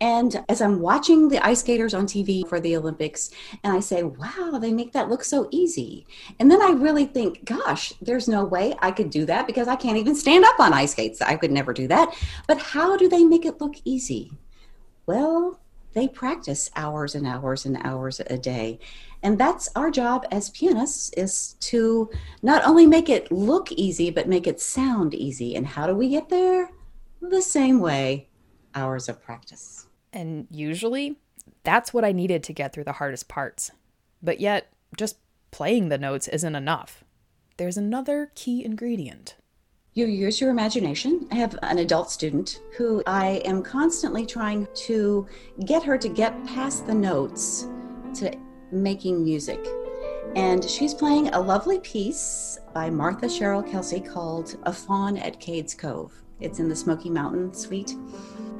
And 0.00 0.44
as 0.48 0.60
I'm 0.60 0.80
watching 0.80 1.28
the 1.28 1.44
ice 1.44 1.60
skaters 1.60 1.94
on 1.94 2.06
TV 2.06 2.46
for 2.46 2.60
the 2.60 2.76
Olympics, 2.76 3.30
and 3.64 3.72
I 3.72 3.80
say, 3.80 4.02
wow, 4.02 4.58
they 4.60 4.72
make 4.72 4.92
that 4.92 5.08
look 5.08 5.24
so 5.24 5.48
easy. 5.50 6.06
And 6.38 6.50
then 6.50 6.60
I 6.60 6.70
really 6.70 7.06
think, 7.06 7.44
gosh, 7.44 7.94
there's 8.02 8.28
no 8.28 8.44
way 8.44 8.74
I 8.80 8.90
could 8.90 9.08
do 9.08 9.24
that 9.26 9.46
because 9.46 9.68
I 9.68 9.76
can't 9.76 9.96
even 9.96 10.14
stand 10.14 10.44
up 10.44 10.60
on 10.60 10.74
ice 10.74 10.92
skates. 10.92 11.22
I 11.22 11.36
could 11.36 11.50
never 11.50 11.72
do 11.72 11.88
that. 11.88 12.14
But 12.46 12.58
how 12.58 12.96
do 12.96 13.08
they 13.08 13.24
make 13.24 13.46
it 13.46 13.60
look 13.60 13.76
easy? 13.84 14.32
Well, 15.06 15.60
they 15.96 16.08
practice 16.08 16.70
hours 16.76 17.14
and 17.14 17.26
hours 17.26 17.64
and 17.64 17.78
hours 17.82 18.20
a 18.26 18.36
day 18.36 18.78
and 19.22 19.38
that's 19.38 19.70
our 19.74 19.90
job 19.90 20.26
as 20.30 20.50
pianists 20.50 21.10
is 21.14 21.54
to 21.60 22.10
not 22.42 22.62
only 22.66 22.86
make 22.86 23.08
it 23.08 23.32
look 23.32 23.72
easy 23.72 24.10
but 24.10 24.28
make 24.28 24.46
it 24.46 24.60
sound 24.60 25.14
easy 25.14 25.56
and 25.56 25.66
how 25.66 25.86
do 25.86 25.94
we 25.94 26.10
get 26.10 26.28
there 26.28 26.70
the 27.22 27.40
same 27.40 27.80
way 27.80 28.28
hours 28.76 29.08
of 29.08 29.20
practice 29.22 29.86
and 30.12 30.46
usually 30.50 31.16
that's 31.64 31.92
what 31.92 32.04
i 32.04 32.12
needed 32.12 32.42
to 32.42 32.52
get 32.52 32.72
through 32.72 32.84
the 32.84 32.92
hardest 32.92 33.28
parts 33.28 33.72
but 34.22 34.38
yet 34.38 34.72
just 34.96 35.16
playing 35.50 35.88
the 35.88 35.98
notes 35.98 36.28
isn't 36.28 36.54
enough 36.54 37.02
there's 37.56 37.76
another 37.76 38.30
key 38.34 38.64
ingredient 38.64 39.36
you 39.96 40.04
use 40.04 40.42
your 40.42 40.50
imagination. 40.50 41.26
I 41.32 41.36
have 41.36 41.58
an 41.62 41.78
adult 41.78 42.10
student 42.10 42.60
who 42.76 43.02
I 43.06 43.40
am 43.46 43.62
constantly 43.62 44.26
trying 44.26 44.68
to 44.74 45.26
get 45.64 45.82
her 45.84 45.96
to 45.96 46.08
get 46.10 46.44
past 46.44 46.86
the 46.86 46.92
notes 46.92 47.66
to 48.16 48.30
making 48.70 49.24
music. 49.24 49.66
And 50.34 50.62
she's 50.62 50.92
playing 50.92 51.28
a 51.28 51.40
lovely 51.40 51.78
piece 51.78 52.58
by 52.74 52.90
Martha 52.90 53.24
Cheryl 53.24 53.66
Kelsey 53.66 54.00
called 54.00 54.58
A 54.64 54.72
Fawn 54.72 55.16
at 55.16 55.40
Cades 55.40 55.74
Cove. 55.74 56.12
It's 56.40 56.58
in 56.58 56.68
the 56.68 56.76
Smoky 56.76 57.08
Mountain 57.08 57.54
Suite. 57.54 57.94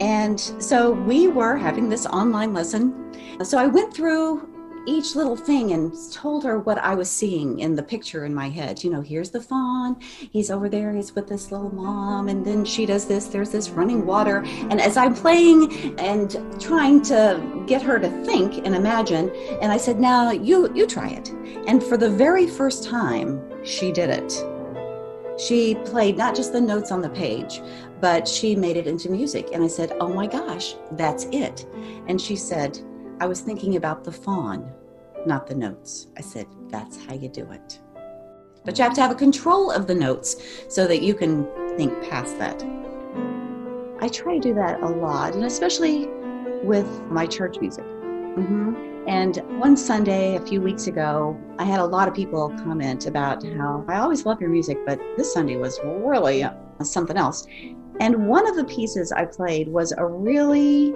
And 0.00 0.38
so 0.38 0.92
we 0.92 1.28
were 1.28 1.56
having 1.56 1.88
this 1.88 2.06
online 2.06 2.52
lesson. 2.52 3.12
So 3.42 3.58
I 3.58 3.66
went 3.66 3.94
through 3.94 4.48
each 4.86 5.16
little 5.16 5.36
thing 5.36 5.72
and 5.72 5.92
told 6.12 6.44
her 6.44 6.60
what 6.60 6.78
I 6.78 6.94
was 6.94 7.10
seeing 7.10 7.58
in 7.58 7.74
the 7.74 7.82
picture 7.82 8.24
in 8.24 8.34
my 8.34 8.48
head. 8.48 8.82
You 8.82 8.90
know, 8.90 9.00
here's 9.00 9.30
the 9.30 9.40
fawn, 9.40 9.96
he's 10.30 10.50
over 10.50 10.68
there, 10.68 10.94
he's 10.94 11.14
with 11.14 11.28
this 11.28 11.50
little 11.50 11.74
mom, 11.74 12.28
and 12.28 12.46
then 12.46 12.64
she 12.64 12.86
does 12.86 13.06
this, 13.06 13.26
there's 13.26 13.50
this 13.50 13.68
running 13.68 14.06
water. 14.06 14.44
And 14.70 14.80
as 14.80 14.96
I'm 14.96 15.14
playing 15.14 15.98
and 15.98 16.60
trying 16.60 17.02
to 17.02 17.64
get 17.66 17.82
her 17.82 17.98
to 17.98 18.08
think 18.24 18.64
and 18.64 18.74
imagine, 18.74 19.30
and 19.60 19.72
I 19.72 19.76
said, 19.76 19.98
Now 19.98 20.30
you 20.30 20.72
you 20.74 20.86
try 20.86 21.08
it. 21.08 21.30
And 21.66 21.82
for 21.82 21.96
the 21.96 22.08
very 22.08 22.46
first 22.46 22.84
time, 22.84 23.42
she 23.64 23.90
did 23.90 24.10
it. 24.10 24.55
She 25.38 25.74
played 25.84 26.16
not 26.16 26.34
just 26.34 26.52
the 26.52 26.60
notes 26.60 26.90
on 26.90 27.02
the 27.02 27.10
page, 27.10 27.60
but 28.00 28.26
she 28.26 28.56
made 28.56 28.76
it 28.76 28.86
into 28.86 29.10
music. 29.10 29.50
And 29.52 29.62
I 29.62 29.68
said, 29.68 29.92
Oh 30.00 30.08
my 30.08 30.26
gosh, 30.26 30.74
that's 30.92 31.24
it. 31.26 31.66
And 32.06 32.20
she 32.20 32.36
said, 32.36 32.78
I 33.20 33.26
was 33.26 33.40
thinking 33.40 33.76
about 33.76 34.04
the 34.04 34.12
fawn, 34.12 34.70
not 35.26 35.46
the 35.46 35.54
notes. 35.54 36.08
I 36.18 36.20
said, 36.20 36.46
that's 36.68 37.02
how 37.04 37.14
you 37.14 37.28
do 37.28 37.50
it. 37.50 37.80
But 38.64 38.76
you 38.76 38.84
have 38.84 38.94
to 38.94 39.00
have 39.00 39.10
a 39.10 39.14
control 39.14 39.70
of 39.70 39.86
the 39.86 39.94
notes 39.94 40.36
so 40.68 40.86
that 40.86 41.02
you 41.02 41.14
can 41.14 41.46
think 41.76 41.92
past 42.10 42.38
that. 42.38 42.62
I 44.00 44.08
try 44.08 44.34
to 44.34 44.40
do 44.40 44.54
that 44.54 44.82
a 44.82 44.86
lot, 44.86 45.34
and 45.34 45.44
especially 45.44 46.08
with 46.62 46.86
my 47.04 47.26
church 47.26 47.58
music. 47.60 47.84
Mm-hmm. 47.84 48.95
And 49.06 49.36
one 49.60 49.76
Sunday, 49.76 50.34
a 50.34 50.40
few 50.40 50.60
weeks 50.60 50.88
ago, 50.88 51.38
I 51.60 51.64
had 51.64 51.78
a 51.78 51.84
lot 51.84 52.08
of 52.08 52.14
people 52.14 52.48
comment 52.64 53.06
about 53.06 53.44
how 53.44 53.84
I 53.86 53.98
always 53.98 54.26
love 54.26 54.40
your 54.40 54.50
music, 54.50 54.78
but 54.84 54.98
this 55.16 55.32
Sunday 55.32 55.56
was 55.56 55.78
really 55.84 56.44
something 56.82 57.16
else. 57.16 57.46
And 58.00 58.28
one 58.28 58.48
of 58.48 58.56
the 58.56 58.64
pieces 58.64 59.12
I 59.12 59.24
played 59.24 59.68
was 59.68 59.92
a 59.96 60.04
really 60.04 60.92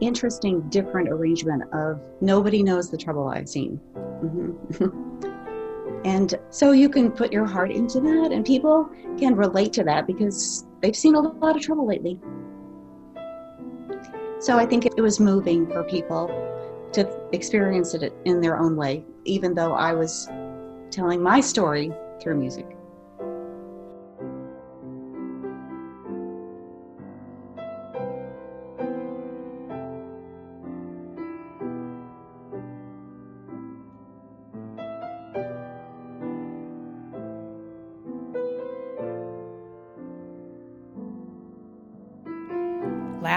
interesting, 0.00 0.60
different 0.70 1.08
arrangement 1.08 1.64
of 1.74 2.00
nobody 2.20 2.62
knows 2.62 2.88
the 2.88 2.96
trouble 2.96 3.26
I've 3.26 3.48
seen. 3.48 3.80
Mm-hmm. 3.96 6.00
and 6.04 6.38
so 6.50 6.70
you 6.70 6.88
can 6.88 7.10
put 7.10 7.32
your 7.32 7.46
heart 7.46 7.72
into 7.72 8.00
that, 8.00 8.30
and 8.30 8.46
people 8.46 8.88
can 9.18 9.34
relate 9.34 9.72
to 9.72 9.84
that 9.84 10.06
because 10.06 10.66
they've 10.80 10.96
seen 10.96 11.16
a 11.16 11.20
lot 11.20 11.56
of 11.56 11.62
trouble 11.62 11.84
lately. 11.84 12.16
So 14.38 14.56
I 14.56 14.66
think 14.66 14.86
it 14.86 15.00
was 15.00 15.18
moving 15.18 15.66
for 15.66 15.82
people 15.82 16.28
to 16.92 17.08
experience 17.32 17.94
it 17.94 18.12
in 18.24 18.40
their 18.40 18.58
own 18.58 18.76
way, 18.76 19.04
even 19.24 19.54
though 19.54 19.72
I 19.72 19.92
was 19.92 20.28
telling 20.90 21.22
my 21.22 21.40
story 21.40 21.92
through 22.20 22.36
music. 22.36 22.76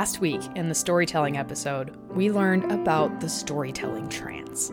Last 0.04 0.20
week 0.20 0.42
in 0.56 0.68
the 0.68 0.76
storytelling 0.76 1.38
episode, 1.38 1.96
we 2.10 2.30
learned 2.30 2.70
about 2.74 3.22
the 3.22 3.30
storytelling 3.30 4.10
trance. 4.10 4.68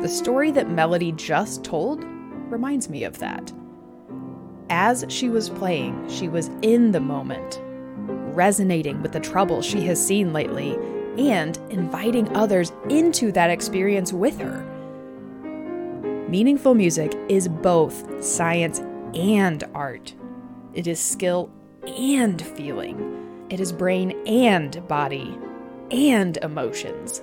The 0.00 0.08
story 0.08 0.52
that 0.52 0.70
Melody 0.70 1.10
just 1.10 1.64
told 1.64 2.04
reminds 2.48 2.88
me 2.88 3.02
of 3.02 3.18
that. 3.18 3.52
As 4.70 5.04
she 5.08 5.30
was 5.30 5.50
playing, 5.50 6.08
she 6.08 6.28
was 6.28 6.48
in 6.62 6.92
the 6.92 7.00
moment, 7.00 7.60
resonating 8.36 9.02
with 9.02 9.10
the 9.10 9.18
trouble 9.18 9.60
she 9.62 9.80
has 9.86 10.06
seen 10.06 10.32
lately, 10.32 10.78
and 11.18 11.56
inviting 11.70 12.28
others 12.36 12.72
into 12.88 13.32
that 13.32 13.50
experience 13.50 14.12
with 14.12 14.38
her. 14.38 14.62
Meaningful 16.28 16.74
music 16.74 17.16
is 17.28 17.48
both 17.48 18.24
science 18.24 18.78
and 19.12 19.64
art. 19.74 20.14
It 20.72 20.86
is 20.86 21.00
skill 21.00 21.50
and 21.84 22.40
feeling. 22.40 23.23
It 23.54 23.60
is 23.60 23.70
brain 23.70 24.20
and 24.26 24.82
body 24.88 25.38
and 25.92 26.36
emotions. 26.38 27.22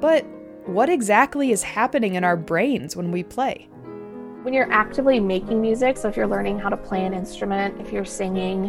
But 0.00 0.26
what 0.66 0.88
exactly 0.88 1.52
is 1.52 1.62
happening 1.62 2.16
in 2.16 2.24
our 2.24 2.36
brains 2.36 2.96
when 2.96 3.12
we 3.12 3.22
play? 3.22 3.68
When 4.42 4.52
you're 4.52 4.72
actively 4.72 5.20
making 5.20 5.62
music, 5.62 5.96
so 5.96 6.08
if 6.08 6.16
you're 6.16 6.26
learning 6.26 6.58
how 6.58 6.70
to 6.70 6.76
play 6.76 7.04
an 7.04 7.14
instrument, 7.14 7.80
if 7.80 7.92
you're 7.92 8.04
singing, 8.04 8.68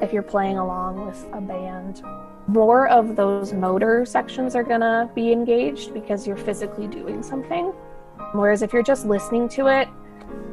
if 0.00 0.12
you're 0.12 0.24
playing 0.24 0.58
along 0.58 1.06
with 1.06 1.28
a 1.32 1.40
band, 1.40 2.02
more 2.48 2.88
of 2.88 3.14
those 3.14 3.52
motor 3.52 4.04
sections 4.04 4.56
are 4.56 4.64
gonna 4.64 5.08
be 5.14 5.30
engaged 5.30 5.94
because 5.94 6.26
you're 6.26 6.36
physically 6.36 6.88
doing 6.88 7.22
something. 7.22 7.66
Whereas 8.32 8.62
if 8.62 8.72
you're 8.72 8.82
just 8.82 9.06
listening 9.06 9.48
to 9.50 9.68
it, 9.68 9.86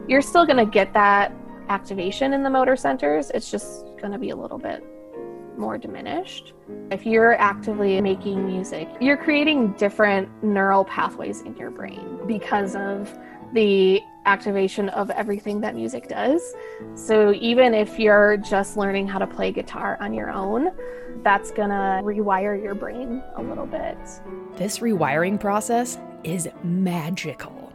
you're 0.08 0.22
still 0.22 0.46
gonna 0.46 0.68
get 0.68 0.94
that 0.94 1.34
activation 1.68 2.32
in 2.32 2.44
the 2.44 2.50
motor 2.52 2.76
centers. 2.76 3.32
It's 3.32 3.50
just 3.50 3.88
gonna 4.00 4.20
be 4.20 4.30
a 4.30 4.36
little 4.36 4.60
bit 4.60 4.86
more 5.58 5.78
diminished. 5.78 6.54
If 6.92 7.06
you're 7.06 7.34
actively 7.40 8.00
making 8.02 8.46
music, 8.46 8.88
you're 9.00 9.18
creating 9.18 9.74
different 9.74 10.30
neural 10.44 10.86
pathways 10.86 11.42
in 11.42 11.56
your 11.58 11.72
brain 11.72 12.20
because 12.28 12.76
of 12.76 13.18
the 13.54 14.02
activation 14.26 14.90
of 14.90 15.10
everything 15.10 15.62
that 15.62 15.76
music 15.76 16.08
does. 16.08 16.54
So 16.96 17.34
even 17.34 17.74
if 17.74 18.00
you're 18.00 18.38
just 18.38 18.78
learning 18.78 19.08
how 19.08 19.20
to 19.20 19.28
play 19.28 19.52
guitar 19.52 19.98
on 20.00 20.14
your 20.14 20.30
own, 20.30 20.72
that's 21.24 21.52
gonna 21.52 22.02
rewire 22.04 22.62
your 22.62 22.76
brain 22.76 23.22
a 23.36 23.42
little 23.42 23.66
bit. 23.66 23.98
This 24.56 24.80
rewiring 24.80 25.40
process 25.40 25.98
is 26.24 26.48
magical. 26.64 27.74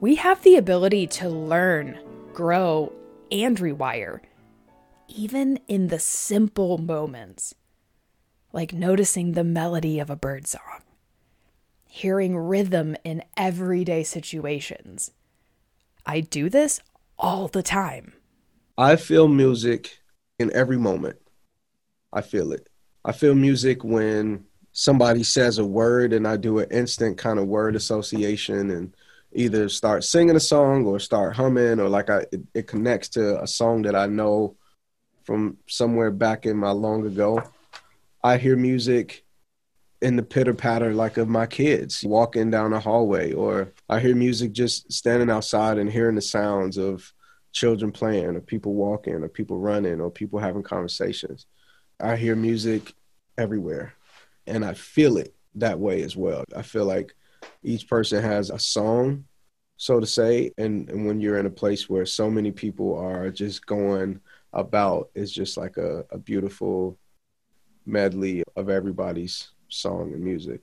We 0.00 0.16
have 0.16 0.42
the 0.42 0.56
ability 0.56 1.06
to 1.08 1.28
learn, 1.28 1.98
grow, 2.32 2.92
and 3.30 3.56
rewire, 3.56 4.20
even 5.08 5.58
in 5.68 5.88
the 5.88 5.98
simple 5.98 6.78
moments, 6.78 7.54
like 8.52 8.72
noticing 8.72 9.32
the 9.32 9.44
melody 9.44 9.98
of 9.98 10.10
a 10.10 10.16
bird 10.16 10.46
song, 10.46 10.82
hearing 11.88 12.36
rhythm 12.36 12.96
in 13.04 13.22
everyday 13.36 14.02
situations 14.02 15.10
I 16.06 16.20
do 16.20 16.48
this 16.48 16.80
all 17.18 17.48
the 17.48 17.62
time. 17.62 18.12
I 18.76 18.96
feel 18.96 19.28
music 19.28 19.98
in 20.38 20.52
every 20.54 20.76
moment. 20.76 21.16
I 22.12 22.20
feel 22.20 22.52
it. 22.52 22.68
I 23.04 23.12
feel 23.12 23.34
music 23.34 23.84
when 23.84 24.44
somebody 24.72 25.22
says 25.22 25.58
a 25.58 25.64
word 25.64 26.12
and 26.12 26.26
I 26.26 26.36
do 26.36 26.58
an 26.58 26.70
instant 26.70 27.16
kind 27.16 27.38
of 27.38 27.46
word 27.46 27.76
association 27.76 28.70
and 28.70 28.94
either 29.32 29.68
start 29.68 30.04
singing 30.04 30.36
a 30.36 30.40
song 30.40 30.84
or 30.84 30.98
start 30.98 31.36
humming 31.36 31.80
or 31.80 31.88
like 31.88 32.10
I 32.10 32.24
it, 32.32 32.42
it 32.54 32.66
connects 32.66 33.08
to 33.10 33.40
a 33.42 33.46
song 33.46 33.82
that 33.82 33.94
I 33.94 34.06
know 34.06 34.56
from 35.24 35.58
somewhere 35.68 36.10
back 36.10 36.46
in 36.46 36.56
my 36.56 36.70
long 36.70 37.06
ago. 37.06 37.42
I 38.22 38.38
hear 38.38 38.56
music 38.56 39.24
in 40.04 40.16
the 40.16 40.22
pitter 40.22 40.52
patter 40.52 40.92
like 40.92 41.16
of 41.16 41.30
my 41.30 41.46
kids 41.46 42.04
walking 42.04 42.50
down 42.50 42.74
a 42.74 42.78
hallway 42.78 43.32
or 43.32 43.72
i 43.88 43.98
hear 43.98 44.14
music 44.14 44.52
just 44.52 44.92
standing 44.92 45.30
outside 45.30 45.78
and 45.78 45.90
hearing 45.90 46.14
the 46.14 46.20
sounds 46.20 46.76
of 46.76 47.10
children 47.52 47.90
playing 47.90 48.36
or 48.36 48.40
people 48.40 48.74
walking 48.74 49.14
or 49.14 49.28
people 49.28 49.58
running 49.58 50.02
or 50.02 50.10
people 50.10 50.38
having 50.38 50.62
conversations 50.62 51.46
i 52.00 52.16
hear 52.16 52.36
music 52.36 52.92
everywhere 53.38 53.94
and 54.46 54.62
i 54.62 54.74
feel 54.74 55.16
it 55.16 55.34
that 55.54 55.78
way 55.78 56.02
as 56.02 56.14
well 56.14 56.44
i 56.54 56.60
feel 56.60 56.84
like 56.84 57.14
each 57.62 57.88
person 57.88 58.22
has 58.22 58.50
a 58.50 58.58
song 58.58 59.24
so 59.78 60.00
to 60.00 60.06
say 60.06 60.52
and, 60.58 60.90
and 60.90 61.06
when 61.06 61.18
you're 61.18 61.38
in 61.38 61.46
a 61.46 61.50
place 61.50 61.88
where 61.88 62.04
so 62.04 62.30
many 62.30 62.50
people 62.50 62.94
are 62.98 63.30
just 63.30 63.64
going 63.64 64.20
about 64.54 65.10
is 65.14 65.32
just 65.32 65.56
like 65.56 65.76
a, 65.76 66.04
a 66.10 66.18
beautiful 66.18 66.98
medley 67.86 68.42
of 68.56 68.70
everybody's 68.70 69.50
song 69.68 70.12
and 70.12 70.22
music. 70.22 70.62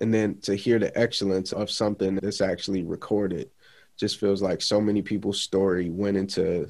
And 0.00 0.12
then 0.12 0.38
to 0.40 0.54
hear 0.54 0.78
the 0.78 0.96
excellence 0.98 1.52
of 1.52 1.70
something 1.70 2.16
that's 2.16 2.40
actually 2.40 2.82
recorded 2.82 3.50
just 3.96 4.18
feels 4.18 4.42
like 4.42 4.60
so 4.60 4.80
many 4.80 5.02
people's 5.02 5.40
story 5.40 5.90
went 5.90 6.16
into 6.16 6.68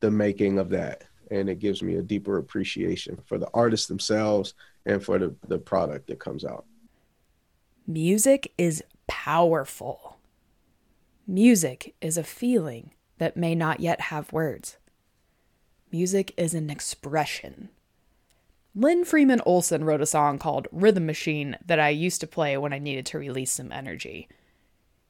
the 0.00 0.10
making 0.10 0.58
of 0.58 0.68
that. 0.70 1.04
And 1.30 1.48
it 1.48 1.58
gives 1.60 1.82
me 1.82 1.96
a 1.96 2.02
deeper 2.02 2.36
appreciation 2.36 3.18
for 3.24 3.38
the 3.38 3.48
artists 3.54 3.86
themselves 3.86 4.54
and 4.84 5.02
for 5.02 5.18
the, 5.18 5.34
the 5.48 5.58
product 5.58 6.08
that 6.08 6.20
comes 6.20 6.44
out. 6.44 6.66
Music 7.86 8.52
is 8.58 8.82
powerful. 9.06 10.18
Music 11.26 11.94
is 12.00 12.18
a 12.18 12.24
feeling 12.24 12.90
that 13.18 13.36
may 13.36 13.54
not 13.54 13.80
yet 13.80 14.00
have 14.02 14.32
words. 14.32 14.76
Music 15.94 16.34
is 16.36 16.54
an 16.54 16.70
expression. 16.70 17.68
Lynn 18.74 19.04
Freeman 19.04 19.40
Olson 19.46 19.84
wrote 19.84 20.00
a 20.00 20.06
song 20.06 20.40
called 20.40 20.66
Rhythm 20.72 21.06
Machine 21.06 21.56
that 21.64 21.78
I 21.78 21.90
used 21.90 22.20
to 22.20 22.26
play 22.26 22.56
when 22.56 22.72
I 22.72 22.80
needed 22.80 23.06
to 23.06 23.18
release 23.20 23.52
some 23.52 23.70
energy. 23.70 24.28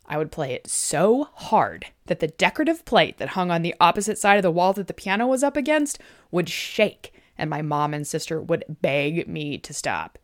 I 0.05 0.19
would 0.19 0.31
play 0.31 0.53
it 0.53 0.67
so 0.67 1.31
hard 1.33 1.87
that 2.05 2.21
the 2.21 2.29
decorative 2.29 2.85
plate 2.85 3.17
that 3.17 3.31
hung 3.31 3.51
on 3.51 3.63
the 3.63 3.75
opposite 3.81 4.19
side 4.19 4.37
of 4.37 4.43
the 4.43 4.51
wall 4.51 4.75
that 4.75 4.87
the 4.87 4.93
piano 4.93 5.27
was 5.27 5.43
up 5.43 5.57
against 5.57 5.99
would 6.31 6.51
shake, 6.51 7.15
and 7.39 7.49
my 7.49 7.63
mom 7.63 7.95
and 7.95 8.07
sister 8.07 8.39
would 8.39 8.65
beg 8.69 9.27
me 9.27 9.57
to 9.57 9.73
stop. 9.73 10.19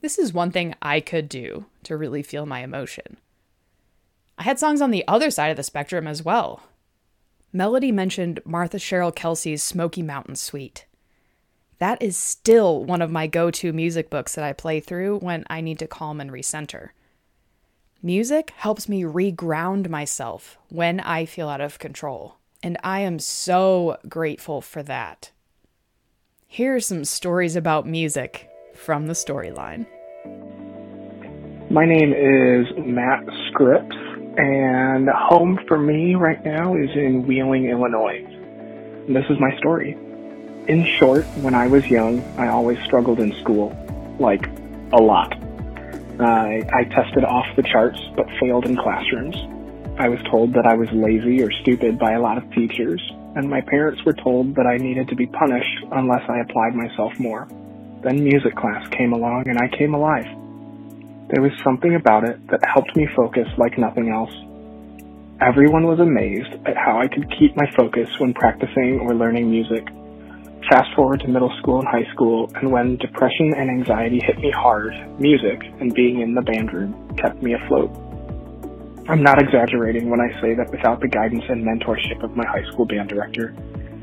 This 0.00 0.18
is 0.18 0.32
one 0.32 0.50
thing 0.50 0.74
I 0.80 1.00
could 1.00 1.28
do 1.28 1.66
to 1.82 1.98
really 1.98 2.22
feel 2.22 2.46
my 2.46 2.60
emotion. 2.60 3.18
I 4.38 4.44
had 4.44 4.58
songs 4.58 4.80
on 4.80 4.92
the 4.92 5.06
other 5.06 5.30
side 5.30 5.50
of 5.50 5.58
the 5.58 5.62
spectrum 5.62 6.06
as 6.06 6.24
well. 6.24 6.62
Melody 7.52 7.92
mentioned 7.92 8.40
Martha 8.44 8.78
Cheryl 8.78 9.14
Kelsey's 9.14 9.62
Smoky 9.62 10.02
Mountain 10.02 10.36
Suite 10.36 10.86
that 11.82 12.00
is 12.00 12.16
still 12.16 12.84
one 12.84 13.02
of 13.02 13.10
my 13.10 13.26
go 13.26 13.50
to 13.50 13.72
music 13.72 14.08
books 14.08 14.36
that 14.36 14.44
I 14.44 14.52
play 14.52 14.78
through 14.78 15.18
when 15.18 15.42
I 15.50 15.60
need 15.60 15.80
to 15.80 15.88
calm 15.88 16.20
and 16.20 16.30
recenter. 16.30 16.90
Music 18.00 18.52
helps 18.54 18.88
me 18.88 19.02
reground 19.02 19.88
myself 19.88 20.58
when 20.68 21.00
I 21.00 21.24
feel 21.24 21.48
out 21.48 21.60
of 21.60 21.80
control, 21.80 22.36
and 22.62 22.78
I 22.84 23.00
am 23.00 23.18
so 23.18 23.98
grateful 24.08 24.60
for 24.60 24.84
that. 24.84 25.32
Here 26.46 26.76
are 26.76 26.80
some 26.80 27.04
stories 27.04 27.56
about 27.56 27.84
music 27.84 28.48
from 28.76 29.08
the 29.08 29.14
storyline. 29.14 29.84
My 31.68 31.84
name 31.84 32.12
is 32.12 32.66
Matt 32.78 33.24
Scripps, 33.50 33.96
and 34.36 35.08
home 35.08 35.58
for 35.68 35.78
me 35.78 36.14
right 36.14 36.42
now 36.44 36.74
is 36.76 36.90
in 36.94 37.26
Wheeling, 37.26 37.66
Illinois. 37.66 38.24
And 38.26 39.14
this 39.14 39.24
is 39.28 39.38
my 39.38 39.56
story. 39.58 39.92
In 40.68 40.86
short, 40.98 41.24
when 41.42 41.54
I 41.54 41.66
was 41.66 41.86
young, 41.86 42.22
I 42.38 42.48
always 42.48 42.78
struggled 42.84 43.20
in 43.20 43.32
school. 43.40 43.76
Like, 44.18 44.46
a 44.92 45.02
lot. 45.02 45.32
I, 46.20 46.62
I 46.72 46.84
tested 46.84 47.24
off 47.24 47.46
the 47.56 47.62
charts, 47.62 47.98
but 48.16 48.26
failed 48.38 48.66
in 48.66 48.76
classrooms. 48.76 49.36
I 49.98 50.08
was 50.08 50.20
told 50.30 50.54
that 50.54 50.66
I 50.66 50.74
was 50.74 50.88
lazy 50.92 51.42
or 51.42 51.50
stupid 51.62 51.98
by 51.98 52.12
a 52.12 52.20
lot 52.20 52.38
of 52.38 52.50
teachers, 52.52 53.02
and 53.34 53.48
my 53.48 53.60
parents 53.60 54.04
were 54.04 54.12
told 54.12 54.54
that 54.54 54.66
I 54.66 54.76
needed 54.76 55.08
to 55.08 55.16
be 55.16 55.26
punished 55.26 55.84
unless 55.90 56.22
I 56.28 56.40
applied 56.40 56.74
myself 56.74 57.18
more. 57.18 57.48
Then 58.02 58.24
music 58.24 58.56
class 58.56 58.86
came 58.88 59.12
along 59.12 59.48
and 59.48 59.58
I 59.58 59.68
came 59.68 59.94
alive. 59.94 60.26
There 61.32 61.40
was 61.40 61.56
something 61.64 61.94
about 61.94 62.28
it 62.28 62.36
that 62.52 62.60
helped 62.68 62.94
me 62.94 63.08
focus 63.16 63.48
like 63.56 63.78
nothing 63.78 64.12
else. 64.12 64.36
Everyone 65.40 65.88
was 65.88 65.98
amazed 65.98 66.52
at 66.68 66.76
how 66.76 67.00
I 67.00 67.08
could 67.08 67.24
keep 67.40 67.56
my 67.56 67.64
focus 67.74 68.06
when 68.20 68.34
practicing 68.34 69.00
or 69.00 69.16
learning 69.16 69.48
music. 69.48 69.88
Fast 70.68 70.92
forward 70.94 71.20
to 71.20 71.28
middle 71.32 71.50
school 71.56 71.80
and 71.80 71.88
high 71.88 72.04
school, 72.12 72.52
and 72.56 72.70
when 72.70 72.98
depression 72.98 73.54
and 73.56 73.70
anxiety 73.70 74.20
hit 74.20 74.44
me 74.44 74.52
hard, 74.54 74.92
music 75.18 75.56
and 75.80 75.94
being 75.94 76.20
in 76.20 76.34
the 76.34 76.42
band 76.42 76.70
room 76.70 76.92
kept 77.16 77.42
me 77.42 77.54
afloat. 77.54 77.88
I'm 79.08 79.24
not 79.24 79.40
exaggerating 79.40 80.10
when 80.10 80.20
I 80.20 80.38
say 80.42 80.52
that 80.52 80.70
without 80.70 81.00
the 81.00 81.08
guidance 81.08 81.44
and 81.48 81.64
mentorship 81.64 82.22
of 82.22 82.36
my 82.36 82.44
high 82.44 82.68
school 82.70 82.84
band 82.84 83.08
director, 83.08 83.56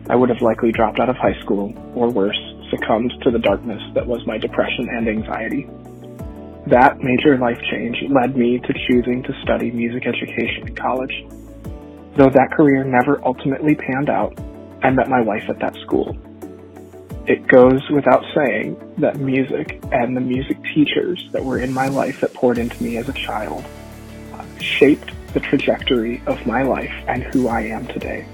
I 0.09 0.15
would 0.15 0.29
have 0.29 0.41
likely 0.41 0.71
dropped 0.71 0.99
out 0.99 1.09
of 1.09 1.15
high 1.17 1.39
school, 1.41 1.77
or 1.93 2.09
worse, 2.09 2.41
succumbed 2.71 3.13
to 3.21 3.29
the 3.29 3.37
darkness 3.37 3.83
that 3.93 4.07
was 4.07 4.25
my 4.25 4.39
depression 4.39 4.89
and 4.89 5.07
anxiety. 5.07 5.69
That 6.69 6.99
major 6.99 7.37
life 7.37 7.59
change 7.71 7.97
led 8.09 8.35
me 8.35 8.59
to 8.59 8.73
choosing 8.87 9.23
to 9.23 9.33
study 9.43 9.71
music 9.71 10.07
education 10.07 10.67
in 10.67 10.75
college. 10.75 11.25
Though 12.15 12.29
that 12.29 12.49
career 12.55 12.83
never 12.83 13.19
ultimately 13.25 13.75
panned 13.75 14.09
out, 14.09 14.37
I 14.83 14.89
met 14.91 15.09
my 15.09 15.21
wife 15.21 15.43
at 15.49 15.59
that 15.59 15.75
school 15.85 16.15
it 17.29 17.47
goes 17.47 17.87
without 17.91 18.23
saying 18.33 18.75
that 18.97 19.17
music 19.17 19.79
and 19.91 20.17
the 20.17 20.21
music 20.21 20.57
teachers 20.73 21.23
that 21.31 21.45
were 21.45 21.59
in 21.59 21.71
my 21.71 21.87
life 21.87 22.21
that 22.21 22.33
poured 22.33 22.57
into 22.57 22.81
me 22.83 22.97
as 22.97 23.07
a 23.07 23.13
child 23.13 23.63
uh, 24.33 24.43
shaped 24.59 25.11
the 25.33 25.39
trajectory 25.39 26.23
of 26.25 26.43
my 26.47 26.63
life 26.63 26.91
and 27.07 27.21
who 27.21 27.47
I 27.47 27.61
am 27.61 27.85
today. 27.85 28.25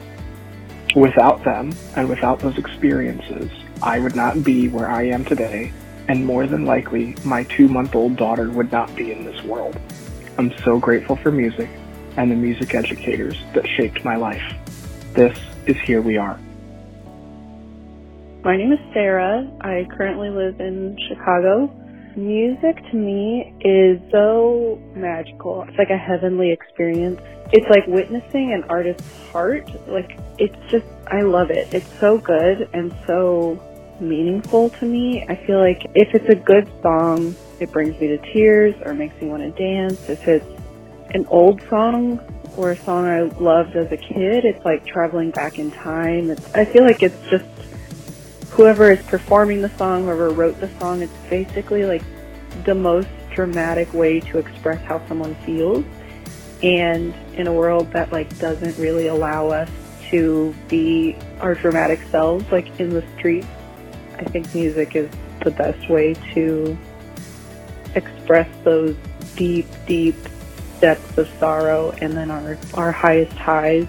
Without 0.95 1.43
them 1.43 1.73
and 1.97 2.07
without 2.07 2.39
those 2.39 2.57
experiences, 2.57 3.51
I 3.83 3.99
would 3.99 4.15
not 4.15 4.45
be 4.45 4.69
where 4.69 4.89
I 4.89 5.07
am 5.07 5.25
today, 5.25 5.73
and 6.07 6.25
more 6.25 6.47
than 6.47 6.65
likely, 6.65 7.15
my 7.23 7.43
two 7.43 7.67
month 7.67 7.95
old 7.95 8.15
daughter 8.15 8.49
would 8.49 8.71
not 8.71 8.95
be 8.95 9.11
in 9.11 9.25
this 9.25 9.41
world. 9.43 9.79
I'm 10.37 10.55
so 10.59 10.79
grateful 10.79 11.15
for 11.15 11.31
music 11.31 11.69
and 12.17 12.31
the 12.31 12.35
music 12.35 12.75
educators 12.75 13.37
that 13.53 13.67
shaped 13.67 14.03
my 14.03 14.15
life. 14.15 14.43
This 15.13 15.37
is 15.65 15.77
Here 15.81 16.01
We 16.01 16.17
Are. 16.17 16.39
My 18.43 18.57
name 18.57 18.71
is 18.71 18.79
Sarah. 18.93 19.49
I 19.61 19.87
currently 19.97 20.29
live 20.29 20.59
in 20.59 20.97
Chicago. 21.07 21.67
Music 22.15 22.77
to 22.91 22.95
me 22.95 23.53
is 23.61 23.99
so 24.11 24.79
magical. 24.93 25.63
It's 25.63 25.77
like 25.77 25.89
a 25.89 25.97
heavenly 25.97 26.51
experience. 26.51 27.19
It's 27.51 27.67
like 27.69 27.87
witnessing 27.87 28.53
an 28.53 28.63
artist's 28.69 29.03
heart. 29.31 29.67
Like, 29.87 30.19
it's 30.37 30.55
just, 30.71 30.85
I 31.07 31.21
love 31.21 31.49
it. 31.49 31.73
It's 31.73 31.89
so 31.99 32.17
good 32.17 32.69
and 32.73 32.95
so 33.07 33.59
meaningful 33.99 34.69
to 34.69 34.85
me. 34.85 35.25
I 35.27 35.35
feel 35.35 35.59
like 35.59 35.85
if 35.95 36.13
it's 36.13 36.29
a 36.29 36.35
good 36.35 36.69
song, 36.81 37.35
it 37.59 37.71
brings 37.71 37.99
me 37.99 38.07
to 38.07 38.17
tears 38.17 38.75
or 38.85 38.93
makes 38.93 39.19
me 39.21 39.27
want 39.27 39.43
to 39.43 39.51
dance. 39.51 40.09
If 40.09 40.27
it's 40.27 40.45
an 41.13 41.25
old 41.27 41.61
song 41.69 42.19
or 42.57 42.71
a 42.71 42.77
song 42.77 43.05
I 43.05 43.21
loved 43.21 43.75
as 43.75 43.91
a 43.91 43.97
kid, 43.97 44.45
it's 44.45 44.63
like 44.65 44.85
traveling 44.85 45.31
back 45.31 45.59
in 45.59 45.71
time. 45.71 46.29
It's, 46.29 46.53
I 46.53 46.65
feel 46.65 46.83
like 46.83 47.03
it's 47.03 47.21
just 47.29 47.45
whoever 48.49 48.91
is 48.91 49.05
performing 49.05 49.61
the 49.61 49.69
song, 49.77 50.03
whoever 50.03 50.29
wrote 50.29 50.59
the 50.59 50.69
song, 50.79 51.01
it's 51.01 51.13
basically 51.29 51.85
like 51.85 52.03
the 52.63 52.75
most 52.75 53.09
dramatic 53.33 53.93
way 53.93 54.19
to 54.21 54.37
express 54.37 54.81
how 54.85 55.05
someone 55.07 55.35
feels. 55.45 55.85
And 56.63 57.13
in 57.33 57.47
a 57.47 57.53
world 57.53 57.91
that 57.91 58.11
like 58.11 58.37
doesn't 58.39 58.77
really 58.77 59.07
allow 59.07 59.49
us 59.49 59.69
to 60.09 60.55
be 60.69 61.15
our 61.41 61.55
dramatic 61.55 61.99
selves 62.09 62.49
like 62.51 62.79
in 62.79 62.89
the 62.89 63.03
streets, 63.17 63.47
I 64.19 64.25
think 64.25 64.53
music 64.53 64.95
is 64.95 65.09
the 65.41 65.51
best 65.51 65.89
way 65.89 66.13
to 66.33 66.77
express 67.95 68.49
those 68.63 68.95
deep, 69.35 69.67
deep 69.85 70.15
depths 70.81 71.17
of 71.17 71.29
sorrow 71.39 71.91
and 72.01 72.13
then 72.13 72.29
our, 72.31 72.57
our 72.73 72.91
highest 72.91 73.33
highs 73.33 73.87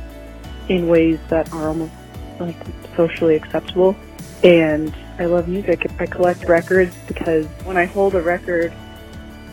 in 0.68 0.88
ways 0.88 1.18
that 1.28 1.52
are 1.52 1.68
almost 1.68 1.92
like 2.38 2.56
socially 2.96 3.34
acceptable. 3.36 3.96
And 4.42 4.94
I 5.18 5.24
love 5.26 5.48
music. 5.48 5.86
I 5.98 6.06
collect 6.06 6.44
records 6.44 6.94
because 7.06 7.46
when 7.64 7.76
I 7.76 7.86
hold 7.86 8.14
a 8.14 8.22
record, 8.22 8.72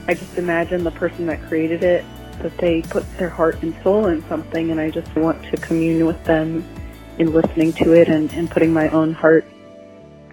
I 0.07 0.13
just 0.13 0.37
imagine 0.37 0.83
the 0.83 0.91
person 0.91 1.25
that 1.27 1.41
created 1.43 1.83
it, 1.83 2.05
that 2.41 2.57
they 2.57 2.81
put 2.81 3.05
their 3.17 3.29
heart 3.29 3.61
and 3.63 3.73
soul 3.83 4.07
in 4.07 4.27
something, 4.27 4.71
and 4.71 4.79
I 4.79 4.89
just 4.89 5.15
want 5.15 5.41
to 5.45 5.57
commune 5.57 6.05
with 6.05 6.21
them 6.25 6.65
in 7.17 7.31
listening 7.31 7.71
to 7.73 7.93
it 7.93 8.09
and, 8.09 8.31
and 8.33 8.51
putting 8.51 8.73
my 8.73 8.89
own 8.89 9.13
heart 9.13 9.45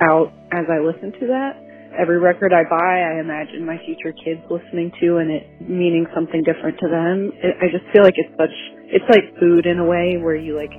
out 0.00 0.32
as 0.52 0.66
I 0.70 0.78
listen 0.78 1.12
to 1.20 1.26
that. 1.28 1.56
Every 1.98 2.18
record 2.18 2.52
I 2.52 2.62
buy, 2.64 3.02
I 3.02 3.20
imagine 3.20 3.66
my 3.66 3.78
future 3.84 4.12
kids 4.12 4.40
listening 4.48 4.92
to 5.00 5.18
and 5.18 5.30
it 5.30 5.46
meaning 5.60 6.06
something 6.14 6.42
different 6.44 6.78
to 6.78 6.88
them. 6.88 7.32
It, 7.42 7.56
I 7.60 7.66
just 7.66 7.84
feel 7.92 8.02
like 8.02 8.14
it's 8.16 8.34
such, 8.38 8.54
it's 8.86 9.04
like 9.10 9.38
food 9.40 9.66
in 9.66 9.78
a 9.78 9.84
way 9.84 10.16
where 10.22 10.36
you 10.36 10.56
like, 10.56 10.72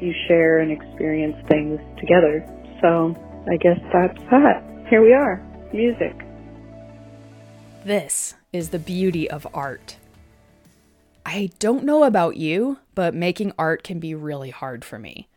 you 0.00 0.12
share 0.28 0.60
and 0.60 0.70
experience 0.70 1.36
things 1.48 1.80
together. 1.98 2.44
So 2.82 3.16
I 3.50 3.56
guess 3.56 3.80
that's 3.92 4.18
that. 4.30 4.86
Here 4.90 5.02
we 5.02 5.14
are. 5.14 5.40
Music. 5.72 6.14
This 7.84 8.34
is 8.52 8.70
the 8.70 8.78
beauty 8.78 9.28
of 9.28 9.46
art. 9.54 9.96
I 11.26 11.50
don't 11.58 11.84
know 11.84 12.04
about 12.04 12.36
you, 12.36 12.78
but 12.94 13.14
making 13.14 13.52
art 13.58 13.82
can 13.82 13.98
be 13.98 14.14
really 14.14 14.50
hard 14.50 14.84
for 14.84 14.98
me. 14.98 15.28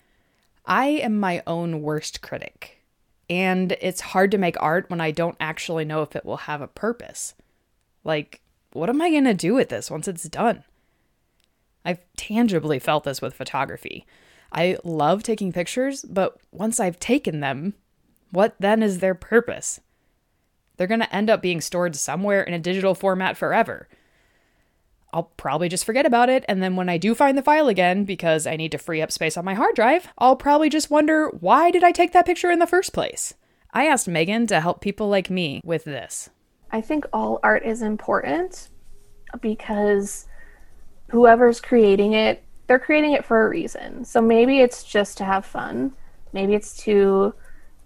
I 0.67 0.87
am 0.87 1.17
my 1.17 1.41
own 1.47 1.81
worst 1.81 2.21
critic, 2.21 2.83
and 3.29 3.71
it's 3.79 4.01
hard 4.01 4.31
to 4.31 4.37
make 4.37 4.61
art 4.61 4.89
when 4.89 4.99
I 4.99 5.11
don't 5.11 5.37
actually 5.39 5.85
know 5.85 6.01
if 6.01 6.13
it 6.13 6.25
will 6.25 6.37
have 6.37 6.61
a 6.61 6.67
purpose. 6.67 7.33
Like, 8.03 8.41
what 8.73 8.89
am 8.89 9.01
I 9.01 9.09
going 9.09 9.23
to 9.23 9.33
do 9.33 9.53
with 9.53 9.69
this 9.69 9.89
once 9.89 10.09
it's 10.09 10.23
done? 10.25 10.65
I've 11.85 12.01
tangibly 12.17 12.79
felt 12.79 13.05
this 13.05 13.21
with 13.21 13.33
photography. 13.33 14.05
I 14.51 14.77
love 14.83 15.23
taking 15.23 15.53
pictures, 15.53 16.03
but 16.03 16.37
once 16.51 16.81
I've 16.81 16.99
taken 16.99 17.39
them, 17.39 17.73
what 18.31 18.55
then 18.59 18.83
is 18.83 18.99
their 18.99 19.15
purpose? 19.15 19.79
They're 20.75 20.85
going 20.85 20.99
to 20.99 21.15
end 21.15 21.29
up 21.29 21.41
being 21.41 21.61
stored 21.61 21.95
somewhere 21.95 22.43
in 22.43 22.53
a 22.53 22.59
digital 22.59 22.93
format 22.93 23.37
forever. 23.37 23.87
I'll 25.13 25.31
probably 25.37 25.69
just 25.69 25.85
forget 25.85 26.05
about 26.05 26.29
it, 26.29 26.43
and 26.47 26.61
then 26.61 26.75
when 26.75 26.89
I 26.89 26.97
do 26.97 27.15
find 27.15 27.37
the 27.37 27.43
file 27.43 27.69
again, 27.69 28.03
because 28.03 28.45
I 28.45 28.55
need 28.55 28.71
to 28.71 28.77
free 28.77 29.01
up 29.01 29.11
space 29.11 29.37
on 29.37 29.45
my 29.45 29.53
hard 29.53 29.75
drive, 29.75 30.09
I'll 30.17 30.35
probably 30.35 30.69
just 30.69 30.91
wonder 30.91 31.29
why 31.29 31.71
did 31.71 31.83
I 31.83 31.91
take 31.91 32.11
that 32.11 32.25
picture 32.25 32.51
in 32.51 32.59
the 32.59 32.67
first 32.67 32.93
place? 32.93 33.33
I 33.73 33.85
asked 33.85 34.07
Megan 34.07 34.47
to 34.47 34.59
help 34.59 34.81
people 34.81 35.07
like 35.07 35.29
me 35.29 35.61
with 35.63 35.85
this. 35.85 36.29
I 36.71 36.81
think 36.81 37.05
all 37.13 37.39
art 37.43 37.65
is 37.65 37.81
important 37.81 38.69
because 39.41 40.27
whoever's 41.09 41.61
creating 41.61 42.13
it, 42.13 42.43
they're 42.67 42.79
creating 42.79 43.13
it 43.13 43.23
for 43.23 43.45
a 43.45 43.49
reason. 43.49 44.03
So 44.03 44.21
maybe 44.21 44.59
it's 44.59 44.83
just 44.83 45.17
to 45.19 45.25
have 45.25 45.45
fun. 45.45 45.93
Maybe 46.33 46.53
it's 46.53 46.75
to 46.83 47.33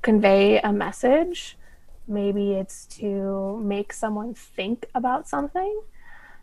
convey 0.02 0.60
a 0.60 0.74
message. 0.74 1.58
Maybe 2.08 2.54
it's 2.54 2.88
to 2.98 3.60
make 3.64 3.94
someone 3.94 4.34
think 4.34 4.88
about 4.96 5.28
something. 5.28 5.82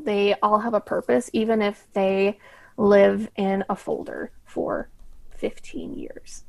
They 0.00 0.34
all 0.42 0.58
have 0.60 0.74
a 0.74 0.80
purpose, 0.80 1.30
even 1.32 1.62
if 1.62 1.86
they 1.92 2.38
live 2.76 3.28
in 3.36 3.64
a 3.68 3.76
folder 3.76 4.30
for 4.44 4.88
15 5.36 5.94
years. 5.98 6.44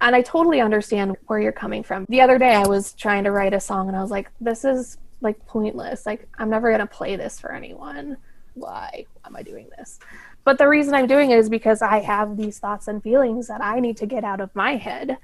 And 0.00 0.14
I 0.14 0.22
totally 0.22 0.60
understand 0.60 1.16
where 1.26 1.40
you're 1.40 1.52
coming 1.52 1.82
from. 1.82 2.06
The 2.08 2.20
other 2.20 2.38
day, 2.38 2.54
I 2.54 2.66
was 2.66 2.92
trying 2.92 3.24
to 3.24 3.32
write 3.32 3.52
a 3.52 3.60
song 3.60 3.88
and 3.88 3.96
I 3.96 4.02
was 4.02 4.10
like, 4.10 4.30
this 4.40 4.64
is 4.64 4.98
like 5.20 5.44
pointless. 5.46 6.06
Like, 6.06 6.28
I'm 6.38 6.50
never 6.50 6.68
going 6.68 6.80
to 6.80 6.86
play 6.86 7.16
this 7.16 7.40
for 7.40 7.52
anyone. 7.52 8.16
Why 8.54 9.06
am 9.24 9.36
I 9.36 9.42
doing 9.42 9.68
this? 9.76 9.98
But 10.44 10.58
the 10.58 10.68
reason 10.68 10.94
I'm 10.94 11.06
doing 11.06 11.30
it 11.30 11.38
is 11.38 11.48
because 11.48 11.82
I 11.82 12.00
have 12.00 12.36
these 12.36 12.58
thoughts 12.58 12.88
and 12.88 13.02
feelings 13.02 13.48
that 13.48 13.62
I 13.62 13.80
need 13.80 13.96
to 13.98 14.06
get 14.06 14.24
out 14.24 14.40
of 14.40 14.54
my 14.54 14.76
head. 14.76 15.18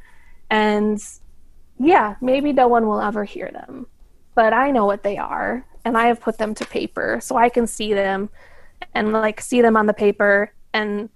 And 0.50 1.02
yeah, 1.78 2.16
maybe 2.20 2.52
no 2.52 2.68
one 2.68 2.86
will 2.86 3.00
ever 3.00 3.24
hear 3.24 3.50
them, 3.52 3.86
but 4.34 4.52
I 4.52 4.70
know 4.70 4.86
what 4.86 5.02
they 5.02 5.16
are 5.16 5.66
and 5.84 5.96
I 5.96 6.06
have 6.06 6.20
put 6.20 6.38
them 6.38 6.54
to 6.54 6.66
paper 6.66 7.18
so 7.22 7.36
I 7.36 7.48
can 7.48 7.66
see 7.66 7.92
them 7.92 8.30
and 8.94 9.12
like 9.12 9.40
see 9.40 9.62
them 9.62 9.76
on 9.76 9.86
the 9.86 9.94
paper 9.94 10.52
and 10.72 11.08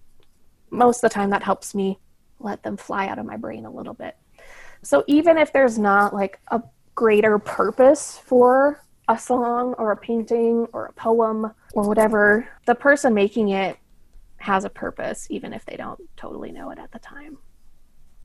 most 0.70 1.02
of 1.02 1.10
the 1.10 1.14
time 1.14 1.30
that 1.30 1.42
helps 1.42 1.74
me 1.74 1.98
let 2.40 2.62
them 2.62 2.76
fly 2.76 3.08
out 3.08 3.18
of 3.18 3.26
my 3.26 3.36
brain 3.36 3.64
a 3.64 3.70
little 3.70 3.94
bit. 3.94 4.16
So 4.82 5.04
even 5.06 5.38
if 5.38 5.52
there's 5.52 5.78
not 5.78 6.14
like 6.14 6.38
a 6.48 6.62
greater 6.94 7.38
purpose 7.38 8.18
for 8.18 8.84
a 9.08 9.18
song 9.18 9.74
or 9.78 9.92
a 9.92 9.96
painting 9.96 10.66
or 10.72 10.86
a 10.86 10.92
poem 10.92 11.52
or 11.72 11.88
whatever, 11.88 12.48
the 12.66 12.74
person 12.74 13.14
making 13.14 13.48
it 13.48 13.78
has 14.36 14.64
a 14.64 14.70
purpose 14.70 15.26
even 15.30 15.52
if 15.52 15.64
they 15.64 15.76
don't 15.76 16.00
totally 16.16 16.52
know 16.52 16.70
it 16.70 16.78
at 16.78 16.92
the 16.92 16.98
time. 16.98 17.38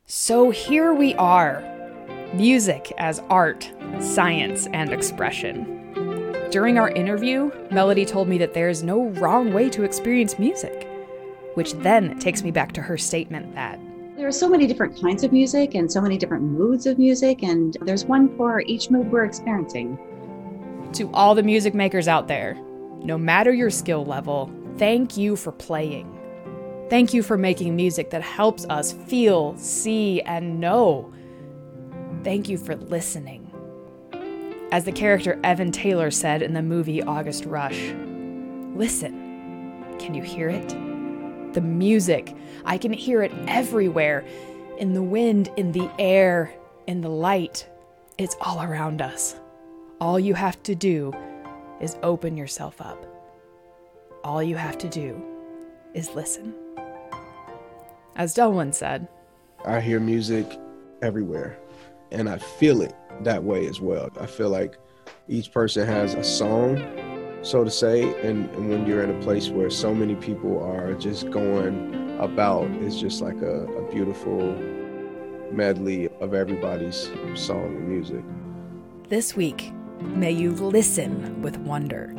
So 0.05 0.51
here 0.51 0.93
we 0.93 1.15
are 1.15 1.92
music 2.33 2.91
as 2.97 3.21
art, 3.29 3.71
science, 3.99 4.67
and 4.67 4.91
expression. 4.91 5.69
During 6.51 6.77
our 6.77 6.89
interview, 6.89 7.51
Melody 7.71 8.05
told 8.05 8.27
me 8.27 8.37
that 8.39 8.53
there 8.53 8.69
is 8.69 8.83
no 8.83 9.09
wrong 9.09 9.53
way 9.53 9.69
to 9.69 9.83
experience 9.83 10.37
music, 10.39 10.87
which 11.53 11.73
then 11.73 12.19
takes 12.19 12.43
me 12.43 12.51
back 12.51 12.71
to 12.73 12.81
her 12.81 12.97
statement 12.97 13.53
that 13.55 13.79
there 14.15 14.27
are 14.27 14.31
so 14.31 14.47
many 14.47 14.67
different 14.67 15.01
kinds 15.01 15.23
of 15.23 15.33
music 15.33 15.73
and 15.73 15.91
so 15.91 15.99
many 15.99 16.17
different 16.19 16.43
moods 16.43 16.85
of 16.85 16.99
music, 16.99 17.43
and 17.43 17.75
there's 17.81 18.05
one 18.05 18.35
for 18.37 18.61
each 18.61 18.91
mood 18.91 19.11
we're 19.11 19.25
experiencing. 19.25 19.97
To 20.93 21.11
all 21.13 21.33
the 21.33 21.41
music 21.41 21.73
makers 21.73 22.07
out 22.07 22.27
there, 22.27 22.53
no 22.99 23.17
matter 23.17 23.51
your 23.51 23.71
skill 23.71 24.05
level, 24.05 24.51
thank 24.77 25.17
you 25.17 25.35
for 25.35 25.51
playing. 25.51 26.07
Thank 26.89 27.13
you 27.13 27.23
for 27.23 27.37
making 27.37 27.75
music 27.75 28.11
that 28.11 28.21
helps 28.21 28.65
us 28.69 28.93
feel, 28.93 29.57
see, 29.57 30.21
and 30.21 30.59
know. 30.59 31.11
Thank 32.23 32.47
you 32.47 32.57
for 32.57 32.77
listening. 32.77 33.51
As 34.71 34.85
the 34.85 34.93
character 34.93 35.37
Evan 35.43 35.73
Taylor 35.73 36.09
said 36.09 36.41
in 36.41 36.53
the 36.53 36.61
movie 36.61 37.03
August 37.03 37.43
Rush 37.43 37.93
Listen, 38.75 39.83
can 39.99 40.13
you 40.15 40.23
hear 40.23 40.49
it? 40.49 40.69
The 41.53 41.61
music, 41.61 42.33
I 42.63 42.77
can 42.77 42.93
hear 42.93 43.21
it 43.23 43.31
everywhere 43.47 44.23
in 44.77 44.93
the 44.93 45.03
wind, 45.03 45.51
in 45.57 45.73
the 45.73 45.91
air, 45.99 46.51
in 46.87 47.01
the 47.01 47.09
light. 47.09 47.69
It's 48.17 48.37
all 48.39 48.63
around 48.63 49.01
us. 49.01 49.35
All 49.99 50.17
you 50.17 50.33
have 50.33 50.63
to 50.63 50.75
do 50.75 51.13
is 51.81 51.97
open 52.03 52.37
yourself 52.37 52.81
up. 52.81 53.05
All 54.23 54.41
you 54.41 54.55
have 54.55 54.77
to 54.79 54.87
do 54.87 55.21
is 55.93 56.15
listen. 56.15 56.55
As 58.15 58.33
Delwyn 58.33 58.73
said, 58.73 59.09
I 59.65 59.81
hear 59.81 59.99
music 59.99 60.57
everywhere 61.01 61.59
and 62.13 62.29
I 62.29 62.37
feel 62.37 62.81
it 62.81 62.95
that 63.21 63.43
way 63.43 63.65
as 63.67 63.81
well. 63.81 64.09
I 64.19 64.25
feel 64.25 64.49
like 64.49 64.77
each 65.27 65.51
person 65.51 65.85
has 65.87 66.13
a 66.13 66.23
song, 66.23 66.77
so 67.41 67.63
to 67.63 67.71
say, 67.71 68.03
and, 68.21 68.49
and 68.51 68.69
when 68.69 68.85
you're 68.87 69.03
in 69.03 69.09
a 69.09 69.21
place 69.21 69.49
where 69.49 69.69
so 69.69 69.93
many 69.93 70.15
people 70.15 70.63
are 70.63 70.93
just 70.93 71.29
going 71.31 72.17
about, 72.19 72.69
it's 72.81 72.99
just 72.99 73.21
like 73.21 73.41
a, 73.41 73.65
a 73.65 73.91
beautiful 73.91 74.55
medley 75.51 76.07
of 76.19 76.33
everybody's 76.33 77.09
song 77.35 77.75
and 77.75 77.87
music. 77.87 78.23
This 79.09 79.35
week, 79.35 79.71
may 79.99 80.31
you 80.31 80.51
listen 80.51 81.41
with 81.41 81.57
wonder, 81.57 82.15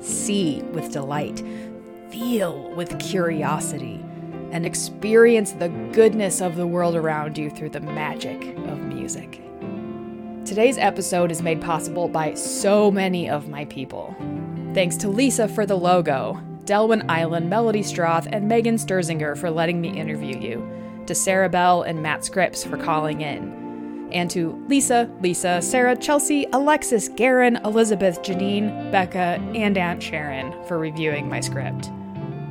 see 0.00 0.62
with 0.72 0.92
delight, 0.92 1.42
feel 2.10 2.70
with 2.72 2.98
curiosity, 2.98 4.04
and 4.56 4.64
experience 4.64 5.52
the 5.52 5.68
goodness 5.92 6.40
of 6.40 6.56
the 6.56 6.66
world 6.66 6.96
around 6.96 7.36
you 7.36 7.50
through 7.50 7.68
the 7.68 7.78
magic 7.78 8.56
of 8.68 8.78
music. 8.78 9.42
Today's 10.46 10.78
episode 10.78 11.30
is 11.30 11.42
made 11.42 11.60
possible 11.60 12.08
by 12.08 12.32
so 12.32 12.90
many 12.90 13.28
of 13.28 13.50
my 13.50 13.66
people. 13.66 14.16
Thanks 14.72 14.96
to 14.96 15.10
Lisa 15.10 15.46
for 15.46 15.66
the 15.66 15.76
logo, 15.76 16.40
Delwyn 16.64 17.04
Island, 17.06 17.50
Melody 17.50 17.82
Stroth, 17.82 18.28
and 18.32 18.48
Megan 18.48 18.76
Sturzinger 18.76 19.36
for 19.36 19.50
letting 19.50 19.78
me 19.78 19.90
interview 19.90 20.38
you, 20.38 20.66
to 21.04 21.14
Sarah 21.14 21.50
Bell 21.50 21.82
and 21.82 22.02
Matt 22.02 22.24
Scripps 22.24 22.64
for 22.64 22.78
calling 22.78 23.20
in, 23.20 24.08
and 24.10 24.30
to 24.30 24.64
Lisa, 24.68 25.10
Lisa, 25.20 25.60
Sarah, 25.60 25.96
Chelsea, 25.96 26.46
Alexis, 26.54 27.10
Garen, 27.10 27.56
Elizabeth, 27.56 28.22
Janine, 28.22 28.90
Becca, 28.90 29.38
and 29.54 29.76
Aunt 29.76 30.02
Sharon 30.02 30.50
for 30.64 30.78
reviewing 30.78 31.28
my 31.28 31.40
script. 31.40 31.90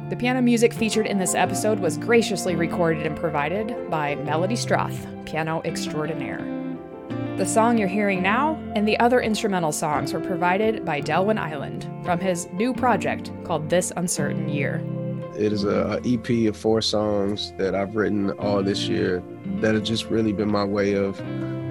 The 0.07 0.15
piano 0.15 0.39
music 0.39 0.71
featured 0.71 1.07
in 1.07 1.17
this 1.17 1.33
episode 1.33 1.79
was 1.79 1.97
graciously 1.97 2.55
recorded 2.55 3.07
and 3.07 3.17
provided 3.17 3.89
by 3.89 4.13
Melody 4.13 4.53
Stroth, 4.53 5.25
piano 5.25 5.63
extraordinaire. 5.65 6.45
The 7.37 7.45
song 7.47 7.79
you're 7.79 7.87
hearing 7.87 8.21
now 8.21 8.61
and 8.75 8.87
the 8.87 8.99
other 8.99 9.19
instrumental 9.19 9.71
songs 9.71 10.13
were 10.13 10.19
provided 10.19 10.85
by 10.85 11.01
Delwyn 11.01 11.39
Island 11.39 11.89
from 12.03 12.19
his 12.19 12.47
new 12.53 12.71
project 12.71 13.31
called 13.45 13.67
This 13.71 13.91
Uncertain 13.97 14.47
Year. 14.47 14.79
It 15.35 15.51
is 15.51 15.63
a, 15.63 15.99
a 15.99 16.13
EP 16.13 16.49
of 16.49 16.55
four 16.55 16.83
songs 16.83 17.51
that 17.57 17.73
I've 17.73 17.95
written 17.95 18.29
all 18.33 18.61
this 18.61 18.87
year 18.87 19.23
that 19.61 19.73
have 19.73 19.83
just 19.83 20.05
really 20.11 20.33
been 20.33 20.51
my 20.51 20.65
way 20.65 20.93
of 20.93 21.19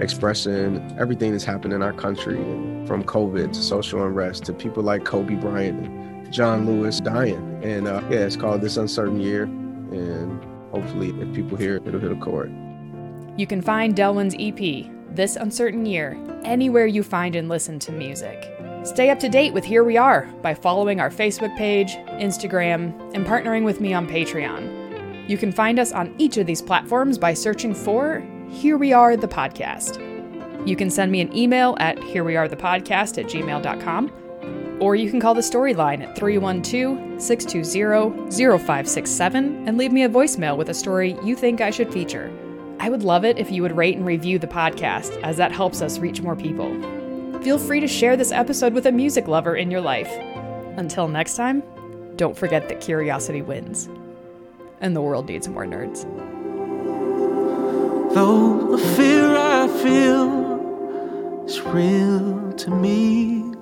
expressing 0.02 0.84
everything 0.98 1.30
that's 1.30 1.44
happened 1.44 1.72
in 1.72 1.82
our 1.82 1.92
country, 1.92 2.42
from 2.84 3.04
COVID 3.04 3.52
to 3.52 3.62
social 3.62 4.04
unrest 4.04 4.44
to 4.46 4.52
people 4.52 4.82
like 4.82 5.04
Kobe 5.04 5.36
Bryant 5.36 6.13
John 6.34 6.66
Lewis 6.66 6.98
dying. 6.98 7.60
And 7.62 7.86
uh, 7.86 8.02
yeah, 8.10 8.18
it's 8.18 8.34
called 8.36 8.60
This 8.60 8.76
Uncertain 8.76 9.20
Year. 9.20 9.44
And 9.44 10.42
hopefully, 10.72 11.10
if 11.20 11.32
people 11.32 11.56
hear 11.56 11.76
it, 11.76 11.86
it'll 11.86 12.00
hit 12.00 12.10
a 12.10 12.16
chord. 12.16 12.52
You 13.36 13.46
can 13.46 13.62
find 13.62 13.94
Delwyn's 13.94 14.34
EP, 14.38 14.90
This 15.14 15.36
Uncertain 15.36 15.86
Year, 15.86 16.18
anywhere 16.42 16.86
you 16.86 17.04
find 17.04 17.36
and 17.36 17.48
listen 17.48 17.78
to 17.78 17.92
music. 17.92 18.50
Stay 18.82 19.10
up 19.10 19.20
to 19.20 19.28
date 19.28 19.54
with 19.54 19.64
Here 19.64 19.84
We 19.84 19.96
Are 19.96 20.26
by 20.42 20.54
following 20.54 21.00
our 21.00 21.08
Facebook 21.08 21.56
page, 21.56 21.94
Instagram, 22.20 23.14
and 23.14 23.24
partnering 23.24 23.64
with 23.64 23.80
me 23.80 23.94
on 23.94 24.08
Patreon. 24.08 25.28
You 25.28 25.38
can 25.38 25.52
find 25.52 25.78
us 25.78 25.92
on 25.92 26.14
each 26.18 26.36
of 26.36 26.46
these 26.46 26.60
platforms 26.60 27.16
by 27.16 27.32
searching 27.32 27.74
for 27.74 28.26
Here 28.50 28.76
We 28.76 28.92
Are 28.92 29.16
the 29.16 29.28
Podcast. 29.28 30.00
You 30.66 30.74
can 30.74 30.90
send 30.90 31.12
me 31.12 31.20
an 31.20 31.34
email 31.34 31.76
at 31.78 31.96
herewearethepodcast 31.96 33.18
at 33.18 33.26
gmail.com, 33.30 34.12
or 34.80 34.96
you 34.96 35.10
can 35.10 35.20
call 35.20 35.34
the 35.34 35.40
storyline 35.40 36.02
at 36.02 36.16
312 36.16 37.20
620 37.20 38.30
0567 38.30 39.68
and 39.68 39.78
leave 39.78 39.92
me 39.92 40.04
a 40.04 40.08
voicemail 40.08 40.56
with 40.56 40.68
a 40.68 40.74
story 40.74 41.16
you 41.22 41.36
think 41.36 41.60
I 41.60 41.70
should 41.70 41.92
feature. 41.92 42.32
I 42.80 42.88
would 42.88 43.02
love 43.02 43.24
it 43.24 43.38
if 43.38 43.50
you 43.50 43.62
would 43.62 43.76
rate 43.76 43.96
and 43.96 44.04
review 44.04 44.38
the 44.38 44.46
podcast, 44.46 45.20
as 45.22 45.36
that 45.36 45.52
helps 45.52 45.80
us 45.80 45.98
reach 45.98 46.20
more 46.20 46.36
people 46.36 46.74
feel 47.44 47.58
free 47.58 47.78
to 47.78 47.86
share 47.86 48.16
this 48.16 48.32
episode 48.32 48.72
with 48.72 48.86
a 48.86 48.92
music 48.92 49.28
lover 49.28 49.54
in 49.54 49.70
your 49.70 49.82
life. 49.82 50.10
Until 50.78 51.08
next 51.08 51.36
time, 51.36 51.62
don't 52.16 52.34
forget 52.34 52.70
that 52.70 52.80
curiosity 52.80 53.42
wins. 53.42 53.86
And 54.80 54.96
the 54.96 55.02
world 55.02 55.28
needs 55.28 55.46
more 55.46 55.66
nerds. 55.66 56.04
Though 58.14 58.76
the 58.76 58.82
fear 58.96 59.36
I 59.36 59.68
feel 59.82 61.44
is 61.44 61.60
real 61.60 62.52
to 62.54 62.70
me, 62.70 63.53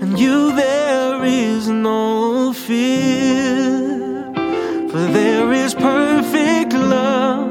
and 0.00 0.18
you 0.18 0.52
there 0.52 1.24
is 1.24 1.68
no 1.68 2.52
fear, 2.52 4.32
for 4.90 5.04
there 5.18 5.52
is 5.52 5.74
perfect 5.74 6.72
love 6.72 7.50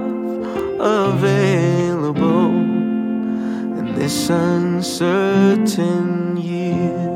available 0.79 2.49
in 3.79 3.93
this 3.95 4.29
uncertain 4.29 6.37
year. 6.37 7.08